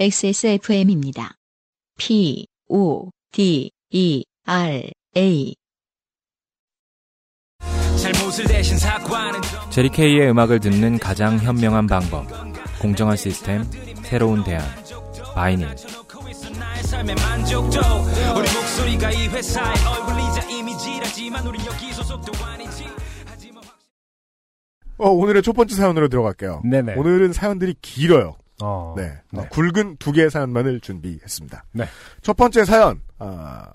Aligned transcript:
XSFM입니다. 0.00 1.34
P, 1.98 2.46
O, 2.70 3.10
D, 3.32 3.70
E, 3.90 4.24
R, 4.46 4.90
A. 5.18 5.54
제리 9.70 9.90
케이의 9.90 10.30
음악을 10.30 10.60
듣는 10.60 10.98
가장 10.98 11.36
현명한 11.36 11.86
방법. 11.86 12.26
공정한 12.80 13.18
시스템, 13.18 13.62
새로운 14.02 14.42
대안. 14.42 14.62
바이닐. 15.34 15.68
어, 24.96 25.10
오늘의 25.10 25.42
첫 25.42 25.52
번째 25.52 25.74
사연으로 25.74 26.08
들어갈게요. 26.08 26.62
네네. 26.64 26.94
오늘은 26.94 27.34
사연들이 27.34 27.74
길어요. 27.82 28.36
어. 28.62 28.94
네. 28.96 29.12
네. 29.32 29.40
어, 29.40 29.46
굵은 29.50 29.96
두 29.98 30.12
개의 30.12 30.30
사연만을 30.30 30.80
준비했습니다. 30.80 31.64
네. 31.72 31.84
첫 32.22 32.36
번째 32.36 32.64
사연, 32.64 33.00
아, 33.18 33.66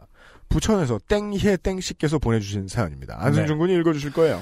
부천에서 0.50 1.00
땡희의 1.08 1.58
땡씨께서 1.58 2.20
보내주신 2.20 2.68
사연입니다. 2.68 3.18
안승준 3.20 3.58
네. 3.58 3.60
군이 3.60 3.80
읽어주실 3.80 4.14
거예요. 4.14 4.42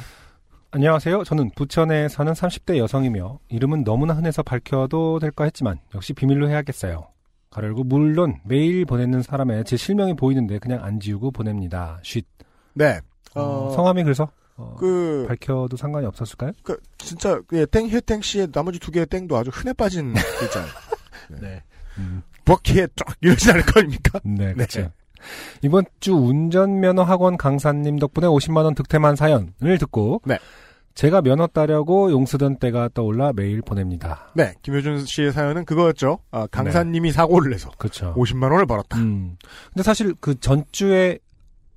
안녕하세요. 0.71 1.23
저는 1.23 1.51
부천에 1.55 2.07
사는 2.09 2.33
30대 2.33 2.77
여성이며 2.77 3.39
이름은 3.49 3.83
너무나 3.83 4.13
흔해서 4.13 4.41
밝혀도 4.41 5.19
될까 5.19 5.43
했지만 5.43 5.79
역시 5.93 6.13
비밀로 6.13 6.49
해야겠어요. 6.49 7.07
가르고 7.51 7.83
물론 7.83 8.39
매일 8.43 8.83
보내는 8.85 9.21
사람의 9.21 9.65
제 9.65 9.77
실명이 9.77 10.15
보이는데 10.15 10.57
그냥 10.57 10.83
안 10.83 10.99
지우고 10.99 11.29
보냅니다. 11.29 11.99
쉿. 12.01 12.25
네. 12.73 12.99
어, 13.35 13.41
어, 13.41 13.69
성함이 13.75 14.03
그래서 14.03 14.29
어, 14.55 14.75
그, 14.77 15.25
밝혀도 15.27 15.77
상관이 15.77 16.05
없었을까요? 16.05 16.51
그, 16.63 16.77
진짜, 16.97 17.41
예, 17.53 17.65
땡희의 17.65 18.01
땡씨의 18.01 18.51
나머지 18.51 18.79
두 18.79 18.91
개의 18.91 19.05
땡도 19.07 19.35
아주 19.35 19.49
흔해 19.51 19.73
빠진 19.73 20.13
글자예요. 20.39 20.67
네. 21.41 21.63
음, 21.97 22.21
버키에 22.45 22.87
쫙 22.95 23.15
이러지 23.21 23.51
않을 23.51 23.65
거 23.65 23.79
아닙니까? 23.79 24.19
네, 24.23 24.53
그렇죠. 24.53 24.91
이번 25.61 25.85
주 25.99 26.13
운전면허 26.13 27.03
학원 27.03 27.37
강사님 27.37 27.97
덕분에 27.97 28.27
50만 28.27 28.65
원 28.65 28.75
득템한 28.75 29.15
사연을 29.15 29.77
듣고 29.79 30.21
네. 30.25 30.37
제가 30.95 31.21
면허 31.21 31.47
따려고 31.47 32.11
용 32.11 32.25
쓰던 32.25 32.57
때가 32.57 32.89
떠올라 32.93 33.31
메일 33.33 33.61
보냅니다. 33.61 34.31
네. 34.35 34.53
김효준 34.61 35.05
씨의 35.05 35.31
사연은 35.31 35.65
그거였죠. 35.65 36.19
아, 36.31 36.45
강사님이 36.47 37.11
사고를 37.11 37.51
내서 37.51 37.71
그렇죠. 37.77 38.13
50만 38.15 38.51
원을 38.51 38.65
벌었다. 38.65 38.97
음. 38.99 39.37
근데 39.69 39.81
사실 39.81 40.13
그 40.19 40.39
전주에 40.39 41.19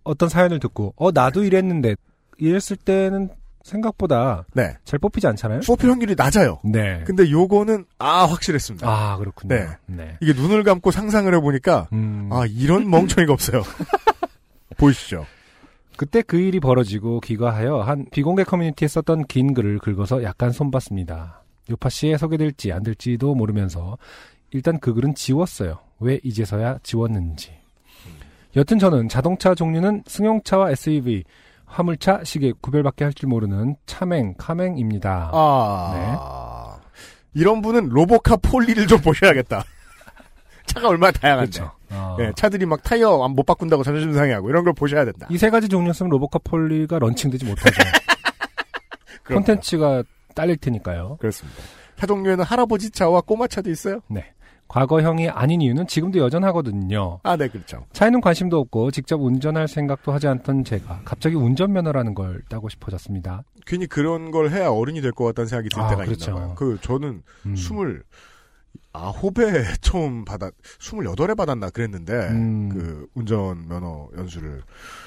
어떤 0.05 0.29
사연을 0.29 0.59
듣고 0.61 0.93
어 0.97 1.11
나도 1.13 1.45
이랬는데 1.45 1.95
이랬을 2.39 2.77
때는 2.85 3.31
생각보다 3.63 4.45
네. 4.55 4.77
잘 4.85 4.99
뽑히지 4.99 5.27
않잖아요. 5.27 5.61
뽑힐 5.67 5.91
확률이 5.91 6.15
낮아요. 6.17 6.61
네. 6.65 7.03
근데 7.05 7.29
요거는, 7.31 7.85
아, 7.99 8.25
확실했습니다. 8.25 8.87
아 8.89 9.17
그렇군요. 9.17 9.55
네. 9.55 9.67
네. 9.87 10.17
이게 10.21 10.33
눈을 10.33 10.63
감고 10.63 10.93
상상을 10.93 11.33
해보니까, 11.35 11.89
음. 11.93 12.29
아, 12.33 12.45
이런 12.49 12.89
멍청이가 12.91 13.33
없어요. 13.33 13.63
보이시죠? 14.79 15.27
그때 15.97 16.23
그 16.23 16.37
일이 16.37 16.61
벌어지고 16.61 17.21
귀가하여 17.21 17.81
한 17.81 18.07
비공개 18.13 18.45
커뮤니티에 18.45 18.87
썼던 18.87 19.27
긴 19.27 19.55
글을 19.55 19.79
긁어서 19.79 20.23
약간 20.23 20.53
손봤습니다. 20.53 21.43
요파 21.71 21.89
씨에 21.89 22.19
소개될지 22.19 22.71
안 22.73 22.83
될지도 22.83 23.35
모르면서 23.35 23.99
일단 24.51 24.79
그 24.79 24.95
글은 24.95 25.15
지웠어요. 25.15 25.79
왜 25.99 26.21
이제서야 26.23 26.79
지웠는지. 26.83 27.53
여튼 28.55 28.79
저는 28.79 29.09
자동차 29.09 29.55
종류는 29.55 30.05
승용차와 30.07 30.71
SUV, 30.71 31.25
화물차, 31.67 32.21
시계 32.25 32.53
구별밖에 32.61 33.05
할 33.05 33.13
줄 33.13 33.29
모르는 33.29 33.77
차맹, 33.87 34.35
카맹입니다. 34.39 35.31
아. 35.33 36.79
이런 37.35 37.61
분은 37.61 37.89
로보카 37.91 38.37
폴리를 38.37 38.87
좀 38.87 39.01
보셔야겠다. 39.01 39.63
차가 40.67 40.89
얼마나 40.89 41.13
다양한데. 41.13 41.51
그렇죠. 41.51 41.73
아. 41.91 42.17
예, 42.21 42.33
차들이 42.35 42.67
막 42.67 42.83
타이어 42.83 43.23
안못 43.25 43.45
바꾼다고 43.47 43.83
자존심 43.85 44.13
상해하고 44.15 44.49
이런 44.51 44.65
걸 44.65 44.73
보셔야 44.73 45.05
된다. 45.05 45.27
이 45.31 45.37
세 45.37 45.51
가지 45.51 45.69
종류였으면 45.69 46.11
로보카 46.11 46.39
폴리가 46.45 46.99
런칭되지 46.99 47.45
못하죠. 47.45 47.77
콘텐츠가 49.27 50.03
딸릴 50.35 50.57
테니까요. 50.59 51.17
그렇습니다. 51.21 51.59
차 51.99 52.07
종류에는 52.07 52.45
할아버지 52.45 52.91
차와 52.91 53.23
꼬마 53.23 53.47
차도 53.47 53.71
있어요? 53.71 54.01
과거형이 54.69 55.29
아닌 55.29 55.61
이유는 55.61 55.87
지금도 55.87 56.19
여전하거든요. 56.19 57.21
아, 57.23 57.37
네, 57.37 57.49
그렇죠. 57.49 57.87
차에는 57.93 58.21
관심도 58.21 58.59
없고 58.59 58.91
직접 58.91 59.21
운전할 59.21 59.69
생각도 59.69 60.13
하지 60.13 60.27
않던 60.29 60.65
제가 60.65 61.03
갑자기 61.05 61.37
운전면허라는 61.37 62.15
걸 62.15 62.43
따고 62.49 62.69
싶어졌습니다. 62.69 63.43
괜히 63.67 63.87
그런 63.87 64.31
걸 64.31 64.51
해야 64.51 64.69
어른이 64.71 65.01
될 65.01 65.13
것 65.13 65.25
같다는 65.27 65.49
생각이 65.49 65.69
들 65.69 65.81
아, 65.81 65.89
때가 65.89 66.05
그렇죠. 66.05 66.31
있나 66.33 66.41
봐요. 66.41 66.55
그, 66.57 66.79
저는 66.81 67.23
음. 67.47 67.57
스물 67.57 68.03
아홉에 68.93 69.33
처음 69.83 70.25
받았, 70.25 70.53
스물여덟에 70.81 71.35
받았나 71.35 71.71
그랬는데, 71.71 72.13
음. 72.31 72.69
그 72.71 73.07
운전면허 73.15 74.09
연수를. 74.17 74.63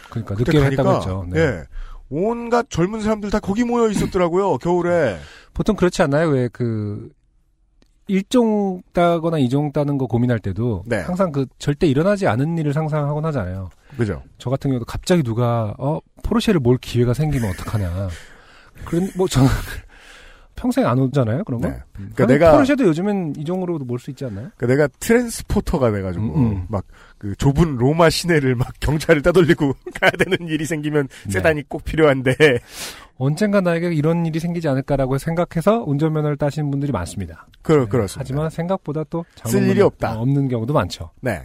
그러니까 0.10 0.36
그때 0.36 0.52
늦게 0.52 0.64
가니까, 0.64 0.84
했다고 0.84 0.98
했죠. 0.98 1.26
네. 1.30 1.40
예. 1.40 1.64
온갖 2.10 2.68
젊은 2.70 3.02
사람들 3.02 3.30
다 3.30 3.40
거기 3.40 3.64
모여 3.64 3.90
있었더라고요, 3.90 4.58
겨울에. 4.58 5.18
보통 5.54 5.76
그렇지 5.76 6.02
않나요? 6.02 6.30
왜 6.30 6.50
그 6.52 7.10
일종 8.10 8.82
따거나 8.92 9.38
이종 9.38 9.72
따는 9.72 9.98
거 9.98 10.08
고민할 10.08 10.40
때도 10.40 10.84
네. 10.88 10.98
항상 10.98 11.32
그 11.32 11.46
절대 11.60 11.88
일어나지 11.88 12.28
않은 12.28 12.58
일을 12.58 12.74
상상하곤 12.74 13.24
하잖아요. 13.26 13.70
그죠? 13.98 14.24
저 14.40 14.50
같은 14.50 14.72
경우도 14.72 14.86
갑자기 14.86 15.22
누가 15.24 15.76
어 15.78 16.00
포르쉐를 16.24 16.60
몰 16.60 16.78
기회가 16.80 17.14
생기면 17.14 17.52
어떡하냐. 17.52 18.10
그런 18.86 19.10
뭐 19.16 19.28
저는 19.28 19.48
평생 20.60 20.86
안 20.86 21.00
오잖아요 21.00 21.44
그런 21.46 21.62
거. 21.62 21.70
네. 21.70 21.76
음. 22.00 22.12
그러니까 22.14 22.26
내가- 22.26 22.52
포르쉐도 22.52 22.84
요즘엔 22.86 23.36
이종으로도 23.38 23.86
몰 23.86 23.98
수 24.00 24.10
있지 24.12 24.26
않나요? 24.26 24.50
그 24.58 24.66
내가 24.66 24.88
트랜스포터가 25.00 25.92
돼가지고, 25.92 26.26
음, 26.26 26.52
음. 26.52 26.66
막, 26.68 26.86
그 27.18 27.34
좁은 27.36 27.78
로마 27.78 28.10
시내를 28.10 28.56
막 28.56 28.68
경찰을 28.80 29.22
따돌리고 29.22 29.74
가야 30.02 30.12
되는 30.12 30.48
일이 30.48 30.66
생기면 30.66 31.08
네. 31.26 31.32
세단이 31.32 31.64
꼭 31.70 31.84
필요한데, 31.86 32.34
언젠가 33.18 33.60
나에게 33.62 33.94
이런 33.94 34.26
일이 34.26 34.40
생기지 34.40 34.68
않을까라고 34.70 35.18
생각해서 35.18 35.84
운전면허를 35.86 36.38
따시는 36.38 36.72
분들이 36.72 36.92
많습니다. 36.92 37.48
그, 37.62 37.74
네. 37.74 37.86
그렇습니다. 37.88 38.20
하지만 38.22 38.50
생각보다 38.50 39.04
또쓸 39.06 39.68
일이 39.68 39.82
없다. 39.82 40.18
어, 40.18 40.22
없는 40.22 40.48
경우도 40.50 40.74
많죠. 40.74 41.12
네. 41.22 41.42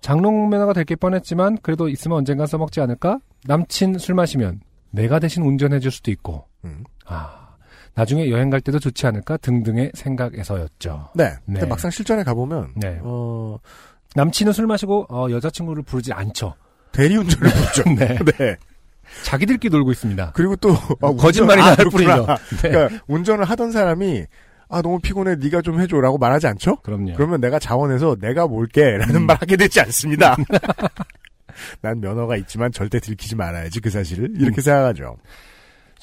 장롱 0.00 0.50
면허가 0.50 0.72
될 0.74 0.84
게 0.84 0.96
뻔했지만 0.96 1.58
그래도 1.62 1.88
있으면 1.88 2.18
언젠가 2.18 2.46
써먹지 2.46 2.80
않을까? 2.80 3.18
남친 3.46 3.98
술 3.98 4.14
마시면 4.14 4.60
내가 4.90 5.18
대신 5.18 5.42
운전해줄 5.44 5.90
수도 5.90 6.10
있고 6.10 6.46
음. 6.64 6.84
아 7.06 7.43
나중에 7.94 8.28
여행 8.30 8.50
갈 8.50 8.60
때도 8.60 8.78
좋지 8.78 9.06
않을까 9.06 9.36
등등의 9.36 9.92
생각에서였죠. 9.94 11.10
네. 11.14 11.32
근데 11.46 11.60
네. 11.60 11.66
막상 11.66 11.90
실전에 11.90 12.24
가보면, 12.24 12.72
네. 12.76 12.98
어, 13.02 13.58
남친은 14.16 14.52
술 14.52 14.66
마시고 14.66 15.06
어, 15.08 15.28
여자친구를 15.30 15.82
부르지 15.84 16.12
않죠. 16.12 16.54
대리운전을 16.92 17.50
부르죠. 17.52 17.82
네. 17.94 18.18
네. 18.38 18.56
자기들끼리 19.24 19.70
놀고 19.70 19.92
있습니다. 19.92 20.32
그리고 20.34 20.56
또, 20.56 20.70
아, 21.02 21.12
거짓말이나 21.12 21.70
운전- 21.72 21.78
할 21.78 21.86
아, 21.86 21.90
뿐이죠. 21.90 22.10
그렇구나. 22.24 22.36
네. 22.62 22.68
그러니까 22.70 23.04
운전을 23.06 23.44
하던 23.44 23.70
사람이 23.72 24.24
아 24.70 24.80
너무 24.82 24.98
피곤해 24.98 25.36
네가 25.36 25.60
좀 25.62 25.78
해줘라고 25.80 26.16
말하지 26.18 26.46
않죠? 26.48 26.76
그럼요. 26.76 27.12
그러면 27.14 27.40
내가 27.40 27.58
자원해서 27.58 28.16
내가 28.18 28.46
몰게라는 28.48 29.14
음. 29.14 29.26
말 29.26 29.36
하게 29.40 29.56
되지 29.56 29.78
않습니다. 29.80 30.36
난 31.82 32.00
면허가 32.00 32.36
있지만 32.38 32.72
절대 32.72 32.98
들키지 32.98 33.36
말아야지 33.36 33.78
그 33.80 33.90
사실을 33.90 34.30
이렇게 34.36 34.60
음. 34.60 34.62
생각하죠. 34.62 35.16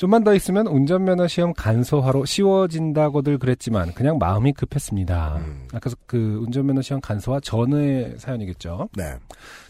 좀만 0.02 0.24
더 0.24 0.34
있으면 0.34 0.66
운전면허 0.66 1.28
시험 1.28 1.54
간소화로 1.54 2.26
쉬워진다고들 2.26 3.38
그랬지만 3.38 3.94
그냥 3.94 4.18
마음이 4.18 4.52
급했습니다. 4.54 5.36
음. 5.38 5.68
아까 5.72 5.92
그 6.08 6.40
운전면허 6.42 6.82
시험 6.82 7.00
간소화 7.02 7.40
전의 7.42 8.16
사연이겠죠. 8.18 8.90
네. 8.98 9.14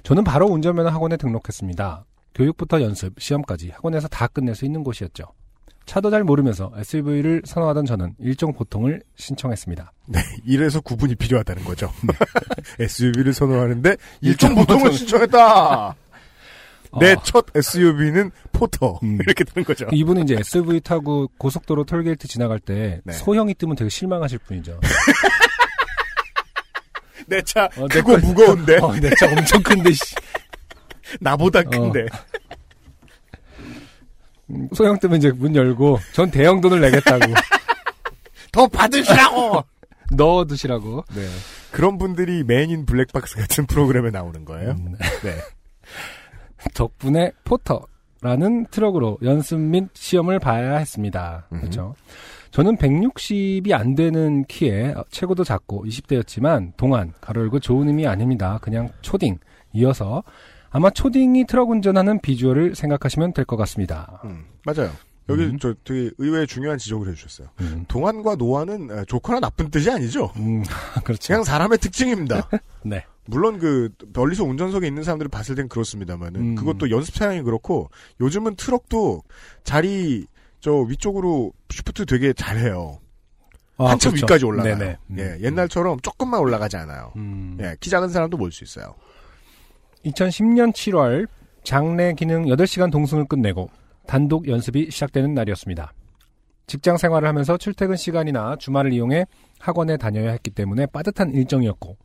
저는 0.04 0.24
바로 0.24 0.48
운전면허 0.48 0.90
학원에 0.90 1.18
등록했습니다. 1.18 2.06
교육부터 2.34 2.82
연습, 2.82 3.20
시험까지 3.20 3.72
학원에서 3.72 4.08
다 4.08 4.28
끝낼 4.28 4.56
수 4.56 4.64
있는 4.64 4.86
곳이었죠. 4.86 5.26
차도 5.86 6.10
잘 6.10 6.24
모르면서 6.24 6.72
SUV를 6.78 7.42
선호하던 7.44 7.86
저는 7.86 8.16
일종 8.18 8.54
보통을 8.54 9.02
신청했습니다. 9.18 9.92
네. 10.06 10.22
이래서 10.46 10.80
구분이 10.80 11.16
필요하다는 11.16 11.66
거죠. 11.66 11.92
SUV를 12.80 13.34
선호하는데 13.34 13.98
일종 14.22 14.56
보통을 14.56 14.94
신청했다. 14.94 15.96
내 17.00 17.14
어, 17.14 17.22
첫 17.24 17.46
SUV는 17.56 18.32
포터 18.52 19.00
음. 19.04 19.18
이렇게 19.26 19.44
되는 19.44 19.64
거죠. 19.66 19.88
이분은 19.92 20.24
이제 20.24 20.36
SUV 20.40 20.82
타고 20.82 21.28
고속도로 21.38 21.86
톨게이트 21.86 22.28
지나갈 22.28 22.60
때 22.60 23.02
네. 23.06 23.14
소형이 23.14 23.54
뜨면 23.56 23.76
되게 23.76 23.90
실망하실 23.90 24.40
분이죠. 24.40 24.80
내차 27.28 27.66
어, 27.78 27.88
내 27.88 28.02
크고 28.02 28.14
거- 28.14 28.18
무거운데 28.20 28.78
어, 28.80 28.94
내차 28.96 29.32
엄청 29.32 29.62
큰데 29.64 29.92
씨. 29.92 30.16
나보다 31.22 31.64
큰데 31.64 32.06
음, 34.50 34.68
소형 34.74 35.00
뜨면 35.00 35.18
이제 35.18 35.32
문 35.32 35.56
열고 35.56 36.00
전 36.14 36.30
대형 36.32 36.60
돈을 36.62 36.82
내겠다고 36.82 37.34
더 38.52 38.68
받으시라고. 38.68 39.64
넣어두시라고. 40.14 41.06
네. 41.16 41.26
그런 41.72 41.98
분들이 41.98 42.44
맨 42.44 42.72
인 42.72 42.86
블랙박스 42.86 43.38
같은 43.38 43.66
프로그램에 43.66 44.10
나오는 44.10 44.44
거예요. 44.44 44.72
음, 44.72 44.96
네. 45.24 45.38
덕분에 46.74 47.32
포터라는 47.44 48.68
트럭으로 48.72 49.18
연습 49.24 49.60
및 49.60 49.86
시험을 49.94 50.40
봐야 50.40 50.78
했습니다. 50.78 51.48
음. 51.54 51.60
그렇죠. 51.60 51.96
저는 52.52 52.76
160이 52.78 53.72
안 53.72 53.96
되는 53.96 54.44
키에 54.46 54.94
체구도 55.10 55.44
작고 55.44 55.86
20대였지만 55.86 56.74
동안 56.78 57.14
가로 57.22 57.42
열고 57.42 57.60
좋은 57.60 57.88
의미 57.88 58.06
아닙니다. 58.08 58.60
그냥 58.62 58.90
초딩. 59.02 59.38
이어서 59.74 60.24
아마 60.70 60.90
초딩이 60.90 61.46
트럭 61.46 61.70
운전하는 61.70 62.20
비주얼을 62.20 62.76
생각하시면 62.76 63.34
될 63.34 63.46
것 63.46 63.56
같습니다. 63.58 64.22
음, 64.26 64.46
맞아요. 64.66 64.92
여기 65.30 65.44
음. 65.46 65.58
저 65.60 65.74
되게 65.86 66.10
의외의 66.18 66.46
중요한 66.48 66.78
지적을 66.78 67.08
해주셨어요. 67.10 67.48
음, 67.62 67.86
동안과 67.88 68.36
노안은 68.36 68.90
에, 69.00 69.06
좋거나 69.06 69.40
나쁜 69.40 69.70
뜻이 69.72 69.90
아니죠. 69.90 70.32
음, 70.38 70.64
그렇죠. 71.06 71.28
그냥 71.28 71.44
사람의 71.46 71.78
특징입니다. 71.78 72.50
네. 72.84 73.06
물론 73.26 73.60
그 73.60 73.90
멀리서 74.14 74.44
운전석에 74.44 74.88
있는 74.88 75.04
사람들을 75.04 75.30
봤을 75.30 75.56
땐 75.56 75.68
그렇습니다만은 75.70 76.42
음. 76.42 76.56
그것도 76.56 76.90
연습 76.90 77.14
차량이 77.14 77.42
그렇고 77.44 77.90
요즘은 78.20 78.56
트럭도 78.56 79.24
자리 79.64 80.26
저 80.60 80.74
위쪽으로 80.74 81.54
shift 81.70 82.06
되게 82.06 82.34
잘해요. 82.34 83.00
아, 83.78 83.92
한참 83.92 84.12
그렇죠. 84.12 84.26
위까지 84.26 84.46
올라가요. 84.46 84.78
네네. 84.78 84.98
음. 85.10 85.20
예, 85.20 85.38
옛날처럼 85.42 86.00
조금만 86.02 86.40
올라가지 86.40 86.78
않아요. 86.78 87.14
음. 87.16 87.58
예, 87.62 87.76
키 87.80 87.90
작은 87.90 88.10
사람도 88.10 88.38
몰수 88.38 88.64
있어요. 88.64 88.94
2010년 90.06 90.72
7월 90.74 91.28
장례 91.64 92.14
기능 92.14 92.46
8시간 92.46 92.92
동승을 92.92 93.26
끝내고 93.26 93.70
단독 94.08 94.48
연습이 94.48 94.90
시작되는 94.90 95.34
날이었습니다. 95.34 95.94
직장 96.68 96.98
생활을 96.98 97.28
하면서 97.28 97.58
출퇴근 97.58 97.96
시간이나 97.96 98.56
주말을 98.58 98.94
이용해 98.94 99.26
학원에 99.60 99.98
다녀야 99.98 100.32
했기 100.32 100.50
때문에 100.50 100.86
빠듯한 100.88 101.34
일정이었고 101.34 101.98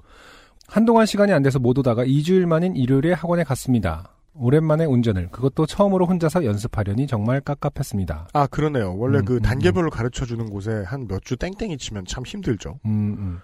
한동안 0.68 1.06
시간이 1.06 1.32
안 1.32 1.42
돼서 1.42 1.58
못 1.58 1.78
오다가 1.78 2.04
2주일 2.04 2.46
만인 2.46 2.76
일요일에 2.76 3.12
학원에 3.12 3.44
갔습니다. 3.44 4.10
오랜만에 4.34 4.84
운전을 4.84 5.30
그것도 5.30 5.64
처음으로 5.66 6.04
혼자서 6.06 6.44
연습하려니 6.44 7.06
정말 7.06 7.40
깝깝했습니다. 7.40 8.28
아 8.34 8.46
그러네요. 8.48 8.94
원래 8.98 9.18
음, 9.20 9.24
그 9.24 9.36
음, 9.36 9.40
단계별로 9.42 9.90
가르쳐 9.90 10.26
주는 10.26 10.50
곳에 10.50 10.82
한 10.86 11.06
몇 11.08 11.24
주 11.24 11.36
땡땡이 11.36 11.78
치면 11.78 12.04
참 12.06 12.24
힘들죠. 12.26 12.78
음, 12.84 12.90
음. 13.18 13.38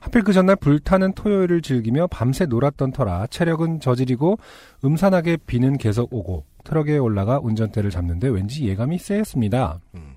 하필 0.00 0.22
그 0.22 0.32
전날 0.32 0.56
불타는 0.56 1.12
토요일을 1.12 1.60
즐기며 1.62 2.08
밤새 2.08 2.46
놀았던 2.46 2.92
터라 2.92 3.26
체력은 3.28 3.80
저지르고 3.80 4.38
음산하게 4.84 5.38
비는 5.46 5.76
계속 5.78 6.12
오고 6.12 6.44
트럭에 6.64 6.98
올라가 6.98 7.38
운전대를 7.40 7.90
잡는데 7.90 8.28
왠지 8.28 8.66
예감이 8.66 8.98
쎄했습니다. 8.98 9.80
음. 9.94 10.14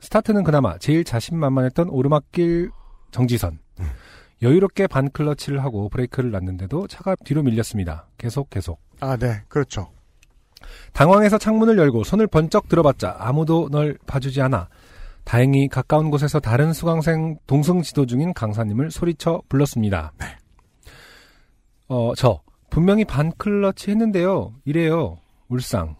스타트는 0.00 0.44
그나마 0.44 0.76
제일 0.78 1.04
자신만만했던 1.04 1.88
오르막길 1.88 2.70
정지선. 3.10 3.58
음. 4.42 4.46
여유롭게 4.46 4.86
반 4.86 5.10
클러치를 5.10 5.62
하고 5.62 5.88
브레이크를 5.88 6.30
놨는데도 6.30 6.88
차가 6.88 7.14
뒤로 7.16 7.42
밀렸습니다. 7.42 8.06
계속 8.18 8.50
계속. 8.50 8.80
아, 9.00 9.16
네, 9.16 9.42
그렇죠. 9.48 9.90
당황해서 10.92 11.38
창문을 11.38 11.78
열고 11.78 12.04
손을 12.04 12.26
번쩍 12.26 12.68
들어봤자 12.68 13.16
아무도 13.18 13.68
널 13.70 13.98
봐주지 14.06 14.40
않아. 14.42 14.68
다행히 15.24 15.68
가까운 15.68 16.10
곳에서 16.10 16.38
다른 16.38 16.72
수강생 16.72 17.38
동승 17.46 17.82
지도 17.82 18.06
중인 18.06 18.32
강사님을 18.32 18.90
소리쳐 18.90 19.42
불렀습니다. 19.48 20.12
어, 21.88 22.12
저 22.16 22.40
분명히 22.70 23.04
반 23.04 23.32
클러치 23.36 23.90
했는데요. 23.90 24.54
이래요. 24.64 25.18
울상. 25.48 25.96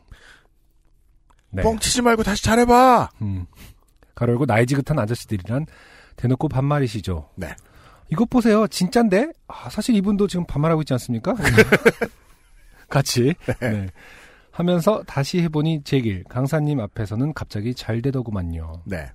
네. 1.50 1.62
뻥치지 1.62 2.02
말고 2.02 2.22
다시 2.22 2.44
잘해봐. 2.44 3.08
음. 3.22 3.46
가로열고 4.14 4.46
나이 4.46 4.66
지긋한 4.66 4.98
아저씨들이란 4.98 5.66
대놓고 6.16 6.48
반말이시죠. 6.48 7.28
네. 7.36 7.54
이것 8.10 8.28
보세요. 8.30 8.66
진짠데? 8.66 9.32
아, 9.48 9.68
사실 9.68 9.94
이분도 9.96 10.28
지금 10.28 10.44
반말하고 10.46 10.82
있지 10.82 10.92
않습니까? 10.94 11.34
같이. 12.88 13.34
네. 13.60 13.88
하면서 14.52 15.02
다시 15.06 15.40
해보니 15.42 15.82
제 15.84 16.00
길. 16.00 16.24
강사님 16.24 16.80
앞에서는 16.80 17.34
갑자기 17.34 17.74
잘 17.74 18.00
되더구만요. 18.00 18.82
네. 18.84 19.10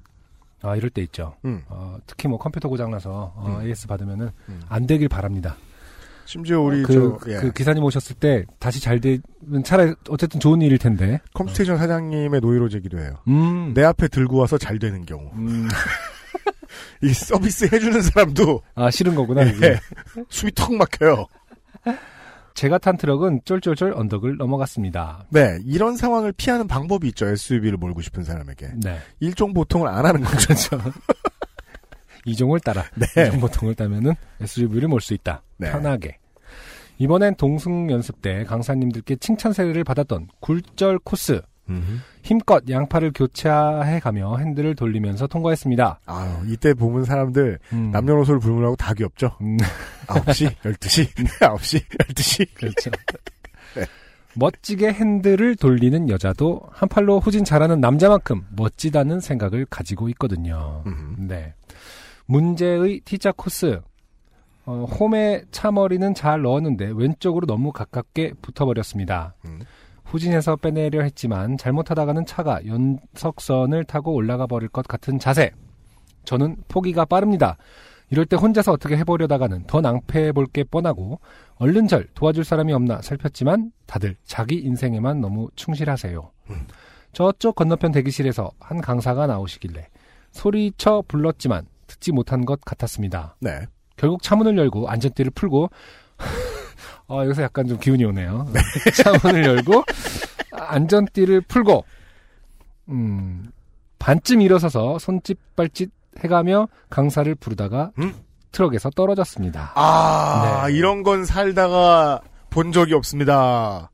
아, 0.62 0.76
이럴 0.76 0.90
때 0.90 1.02
있죠. 1.04 1.36
음. 1.46 1.64
어, 1.68 1.98
특히 2.06 2.28
뭐 2.28 2.38
컴퓨터 2.38 2.70
고장나서 2.70 3.34
어, 3.36 3.58
음. 3.60 3.68
AS 3.68 3.88
받으면은 3.88 4.30
음. 4.50 4.62
안 4.70 4.86
되길 4.86 5.10
바랍니다. 5.10 5.56
심지어 6.26 6.62
우리 6.62 6.84
그, 6.84 6.94
저 6.94 7.32
예. 7.32 7.38
그 7.38 7.52
기사님 7.52 7.84
오셨을 7.84 8.16
때 8.16 8.46
다시 8.60 8.80
잘 8.80 9.02
되면 9.02 9.22
차라리 9.66 9.94
어쨌든 10.10 10.40
좋은 10.40 10.62
일일 10.62 10.78
텐데. 10.78 11.20
컴스테이션 11.34 11.78
사장님의 11.78 12.40
노이로제기도 12.42 13.00
해요. 13.00 13.16
음. 13.28 13.74
내 13.74 13.84
앞에 13.84 14.08
들고 14.08 14.38
와서 14.38 14.58
잘 14.58 14.80
되는 14.80 15.06
경우. 15.06 15.32
음. 16.48 17.08
이 17.10 17.14
서비스 17.14 17.66
해주는 17.66 18.02
사람도 18.02 18.62
아, 18.76 18.90
싫은 18.92 19.16
거구나. 19.16 19.46
예. 19.46 19.50
이게. 19.52 19.78
숨이 20.30 20.52
턱 20.56 20.74
막혀요. 20.74 21.28
제가 22.54 22.78
탄 22.78 22.98
트럭은 22.98 23.42
쫄쫄쫄 23.46 23.94
언덕을 23.96 24.38
넘어갔습니다. 24.38 25.26
네, 25.30 25.58
이런 25.66 25.96
상황을 25.96 26.32
피하는 26.34 26.68
방법이 26.68 27.08
있죠. 27.10 27.28
SUV를 27.28 27.78
몰고 27.78 28.02
싶은 28.02 28.24
사람에게. 28.24 28.72
네. 28.76 29.00
일종 29.20 29.54
보통을 29.54 29.88
안 29.88 30.06
하는 30.06 30.22
거죠. 30.22 30.48
그렇죠. 30.48 30.80
이종을 32.26 32.60
따라 32.60 32.84
네. 32.96 33.08
이종 33.28 33.40
보통을 33.40 33.74
따면은 33.76 34.14
SUV를 34.42 34.88
몰 34.90 35.02
수 35.02 35.14
있다. 35.14 35.42
네. 35.58 35.72
편하게. 35.72 36.18
이번엔 37.00 37.36
동승 37.36 37.90
연습 37.90 38.22
때 38.22 38.44
강사님들께 38.44 39.16
칭찬 39.16 39.54
세례를 39.54 39.84
받았던 39.84 40.28
굴절 40.40 41.00
코스 41.00 41.42
힘껏 42.24 42.64
양팔을 42.70 43.12
교차해 43.14 44.00
가며 44.00 44.38
핸들을 44.38 44.76
돌리면서 44.76 45.28
통과했습니다. 45.28 46.00
아유, 46.06 46.32
이때 46.48 46.74
보면 46.74 47.06
사람들 47.06 47.60
음. 47.74 47.92
남녀노소를 47.92 48.40
불문하고 48.40 48.76
다 48.76 48.94
귀엽죠. 48.94 49.38
음, 49.42 49.58
9시, 50.08 50.56
12시, 50.58 51.14
9시, 51.40 51.84
12시. 51.88 52.48
그렇죠. 52.54 52.92
멋지게 54.36 54.94
핸들을 54.94 55.56
돌리는 55.58 56.10
여자도 56.10 56.62
한 56.72 56.88
팔로 56.88 57.20
후진 57.20 57.44
잘하는 57.44 57.82
남자만큼 57.82 58.46
멋지다는 58.56 59.20
생각을 59.20 59.66
가지고 59.66 60.10
있거든요. 60.10 60.84
음. 60.86 61.16
네. 61.28 61.54
문제의 62.28 63.02
T자 63.04 63.32
코스. 63.32 63.82
어, 64.66 64.86
홈에 64.86 65.44
차 65.52 65.72
머리는 65.72 66.14
잘 66.14 66.44
넣었는데 66.44 66.92
왼쪽으로 66.96 67.48
너무 67.48 67.72
가깝게 67.72 68.34
붙어버렸습니다. 68.42 69.34
음. 69.46 69.62
후진해서 70.12 70.58
빼내려 70.58 71.02
했지만 71.04 71.58
잘못하다가는 71.58 72.26
차가 72.26 72.60
연석선을 72.66 73.86
타고 73.86 74.14
올라가 74.14 74.46
버릴 74.46 74.68
것 74.68 74.86
같은 74.86 75.20
자세. 75.20 75.52
저는 76.26 76.58
포기가 76.68 77.06
빠릅니다. 77.06 77.56
이럴 78.10 78.26
때 78.26 78.36
혼자서 78.36 78.74
어떻게 78.74 78.98
해보려다가는 78.98 79.68
더 79.68 79.80
낭패해 79.80 80.34
볼 80.34 80.48
게 80.48 80.66
뻔하고 80.66 81.22
얼른 81.56 81.88
절 81.88 82.08
도와줄 82.14 82.44
사람이 82.44 82.74
없나 82.74 83.02
살폈지만 83.02 83.72
다들 83.86 84.18
자기 84.26 84.56
인생에만 84.58 85.22
너무 85.22 85.50
충실하세요. 85.56 86.30
음. 86.50 86.68
저쪽 87.14 87.56
건너편 87.56 87.94
대기실에서 87.94 88.52
한 88.60 88.82
강사가 88.82 89.28
나오시길래 89.28 89.88
소리쳐 90.32 91.04
불렀지만 91.08 91.66
듣지 91.88 92.12
못한 92.12 92.46
것 92.46 92.60
같았습니다. 92.62 93.38
네. 93.40 93.62
결국 93.96 94.22
차문을 94.24 94.58
열고 94.58 94.90
안전띠를 94.90 95.32
풀고 95.32 95.70
어, 97.12 97.26
여기서 97.26 97.44
약간 97.44 97.68
좀 97.68 97.78
기운이 97.78 98.06
오네요. 98.06 98.48
차문을 99.04 99.44
열고 99.44 99.84
안전띠를 100.54 101.42
풀고 101.42 101.84
음, 102.88 103.52
반쯤 104.00 104.42
일어서서 104.42 104.98
손짓 104.98 105.38
발짓 105.58 105.92
해가며 106.20 106.70
강사를 106.90 107.36
부르다가 107.36 107.92
음? 108.00 108.14
트럭에서 108.54 108.92
떨어졌습니다. 108.92 109.74
아, 109.76 110.68
네. 110.68 110.74
이런 110.74 111.04
건 111.04 111.26
살다가 111.26 112.22
본 112.50 112.72
적이 112.72 112.94
없습니다. 112.94 113.92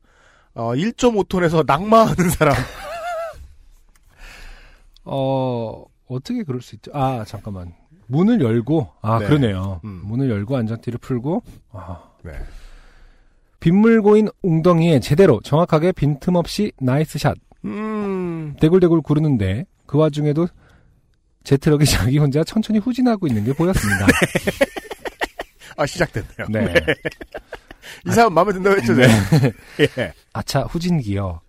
어, 0.54 0.74
1.5톤에서 0.74 1.66
낙마하는 1.66 2.30
사람. 2.30 2.54
어 5.04 5.84
어떻게 6.06 6.44
그럴 6.44 6.60
수 6.60 6.76
있죠? 6.76 6.92
아 6.94 7.24
잠깐만 7.26 7.74
문을 8.06 8.40
열고 8.42 8.92
아 9.02 9.18
네. 9.18 9.26
그러네요. 9.26 9.80
음. 9.84 10.02
문을 10.04 10.30
열고 10.30 10.56
안전띠를 10.56 10.98
풀고 10.98 11.42
아, 11.72 12.00
네. 12.22 12.32
빗물 13.60 14.02
고인 14.02 14.28
웅덩이에 14.42 15.00
제대로 15.00 15.40
정확하게 15.42 15.92
빈틈없이 15.92 16.72
nice 16.80 17.18
shot 17.18 17.36
음, 17.64 18.54
대굴대굴 18.60 19.02
구르는데 19.02 19.66
그 19.86 19.98
와중에도 19.98 20.46
제 21.44 21.56
트럭이 21.56 21.84
자기 21.86 22.18
혼자 22.18 22.44
천천히 22.44 22.78
후진하고 22.78 23.26
있는 23.26 23.44
게 23.44 23.52
보였습니다. 23.52 24.06
아, 25.76 25.86
시작됐네요. 25.86 26.46
네. 26.50 26.74
이 28.06 28.10
사람 28.10 28.34
마음에 28.34 28.52
든다고 28.52 28.76
했죠, 28.76 28.94
네. 28.94 29.06
네. 29.06 29.52
예. 29.98 30.12
아차 30.32 30.62
후진기어. 30.62 31.40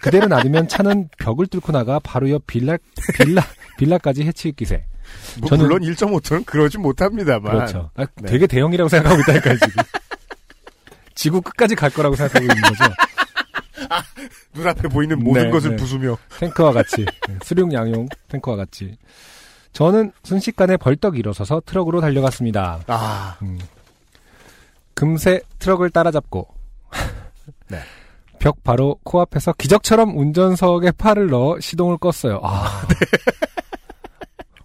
그대로 0.00 0.26
놔두면 0.26 0.68
차는 0.68 1.08
벽을 1.18 1.46
뚫고 1.46 1.72
나가 1.72 1.98
바로 1.98 2.28
옆 2.30 2.46
빌라 2.46 2.76
빌라 3.18 3.42
빌라까지 3.78 4.24
해칠 4.24 4.52
기세. 4.52 4.84
뭐 5.40 5.48
저는- 5.50 5.58
물론 5.58 5.80
1.5톤은 5.82 6.44
그러지 6.44 6.78
못합니다만. 6.78 7.52
그렇죠. 7.52 7.90
아, 7.94 8.04
네. 8.16 8.26
되게 8.28 8.46
대형이라고 8.46 8.88
생각하고 8.88 9.20
있다니까요 9.22 9.56
지금. 9.58 9.82
지구 11.16 11.40
끝까지 11.40 11.74
갈 11.74 11.90
거라고 11.90 12.14
생각하고 12.14 12.44
있는 12.44 12.62
거죠. 12.62 12.84
눈앞에 14.54 14.88
보이는 14.88 15.18
모든 15.18 15.44
네, 15.44 15.50
것을 15.50 15.70
네. 15.70 15.76
부수며. 15.76 16.16
탱크와 16.38 16.72
같이 16.72 17.04
네, 17.28 17.38
수륙 17.42 17.72
양용 17.72 18.06
탱크와 18.28 18.56
같이. 18.56 18.96
저는 19.72 20.12
순식간에 20.22 20.76
벌떡 20.76 21.18
일어서서 21.18 21.62
트럭으로 21.66 22.00
달려갔습니다. 22.00 22.80
아, 22.86 23.36
음. 23.42 23.58
금세 24.94 25.40
트럭을 25.58 25.90
따라잡고 25.90 26.48
네. 27.68 27.80
벽 28.38 28.62
바로 28.62 28.98
코앞에서 29.02 29.52
기적처럼 29.54 30.16
운전석에 30.16 30.92
팔을 30.92 31.28
넣어 31.28 31.58
시동을 31.60 31.96
껐어요. 31.98 32.40
아, 32.42 32.86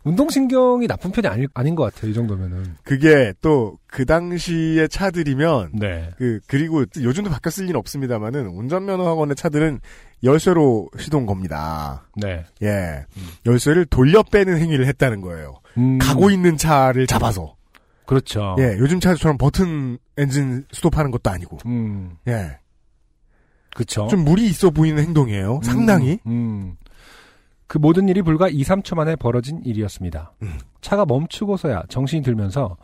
운동신경이 0.04 0.88
나쁜 0.88 1.12
편이 1.12 1.28
아니, 1.28 1.46
아닌 1.54 1.76
것 1.76 1.84
같아요. 1.94 2.12
이 2.12 2.14
정도면은. 2.14 2.76
그게 2.84 3.34
또 3.42 3.78
그 3.92 4.06
당시의 4.06 4.88
차들이면 4.88 5.72
네. 5.74 6.10
그 6.18 6.40
그리고 6.48 6.86
요즘도 6.98 7.30
바뀌었을 7.30 7.66
리는 7.66 7.78
없습니다만은 7.78 8.48
운전면허 8.48 9.06
학원의 9.06 9.36
차들은 9.36 9.82
열쇠로 10.24 10.90
시동 10.98 11.26
겁니다. 11.26 12.08
네. 12.16 12.46
예, 12.64 13.06
열쇠를 13.46 13.86
돌려 13.86 14.24
빼는 14.24 14.58
행위를 14.58 14.88
했다는 14.88 15.20
거예요. 15.20 15.56
음, 15.78 15.98
가고 16.00 16.32
있는 16.32 16.56
차를 16.56 17.06
잡아서. 17.06 17.56
그렇죠. 18.06 18.56
예, 18.60 18.78
요즘 18.80 19.02
차처럼 19.02 19.38
버튼 19.38 19.98
엔진 20.18 20.64
스톱하는 20.72 21.12
것도 21.12 21.30
아니고. 21.30 21.58
음, 21.66 22.16
예, 22.30 22.60
그쵸. 23.76 24.08
좀 24.10 24.24
무리 24.24 24.46
있어 24.48 24.70
보이는 24.70 25.04
행동이에요. 25.04 25.60
상당히. 25.64 26.20
음, 26.28 26.32
음. 26.32 26.76
그 27.72 27.78
모든 27.78 28.10
일이 28.10 28.22
불과 28.22 28.50
2, 28.50 28.64
3초 28.64 28.96
만에 28.96 29.16
벌어진 29.16 29.62
일이었습니다. 29.64 30.34
음. 30.42 30.60
차가 30.82 31.06
멈추고서야 31.06 31.84
정신이 31.88 32.22
들면서 32.22 32.76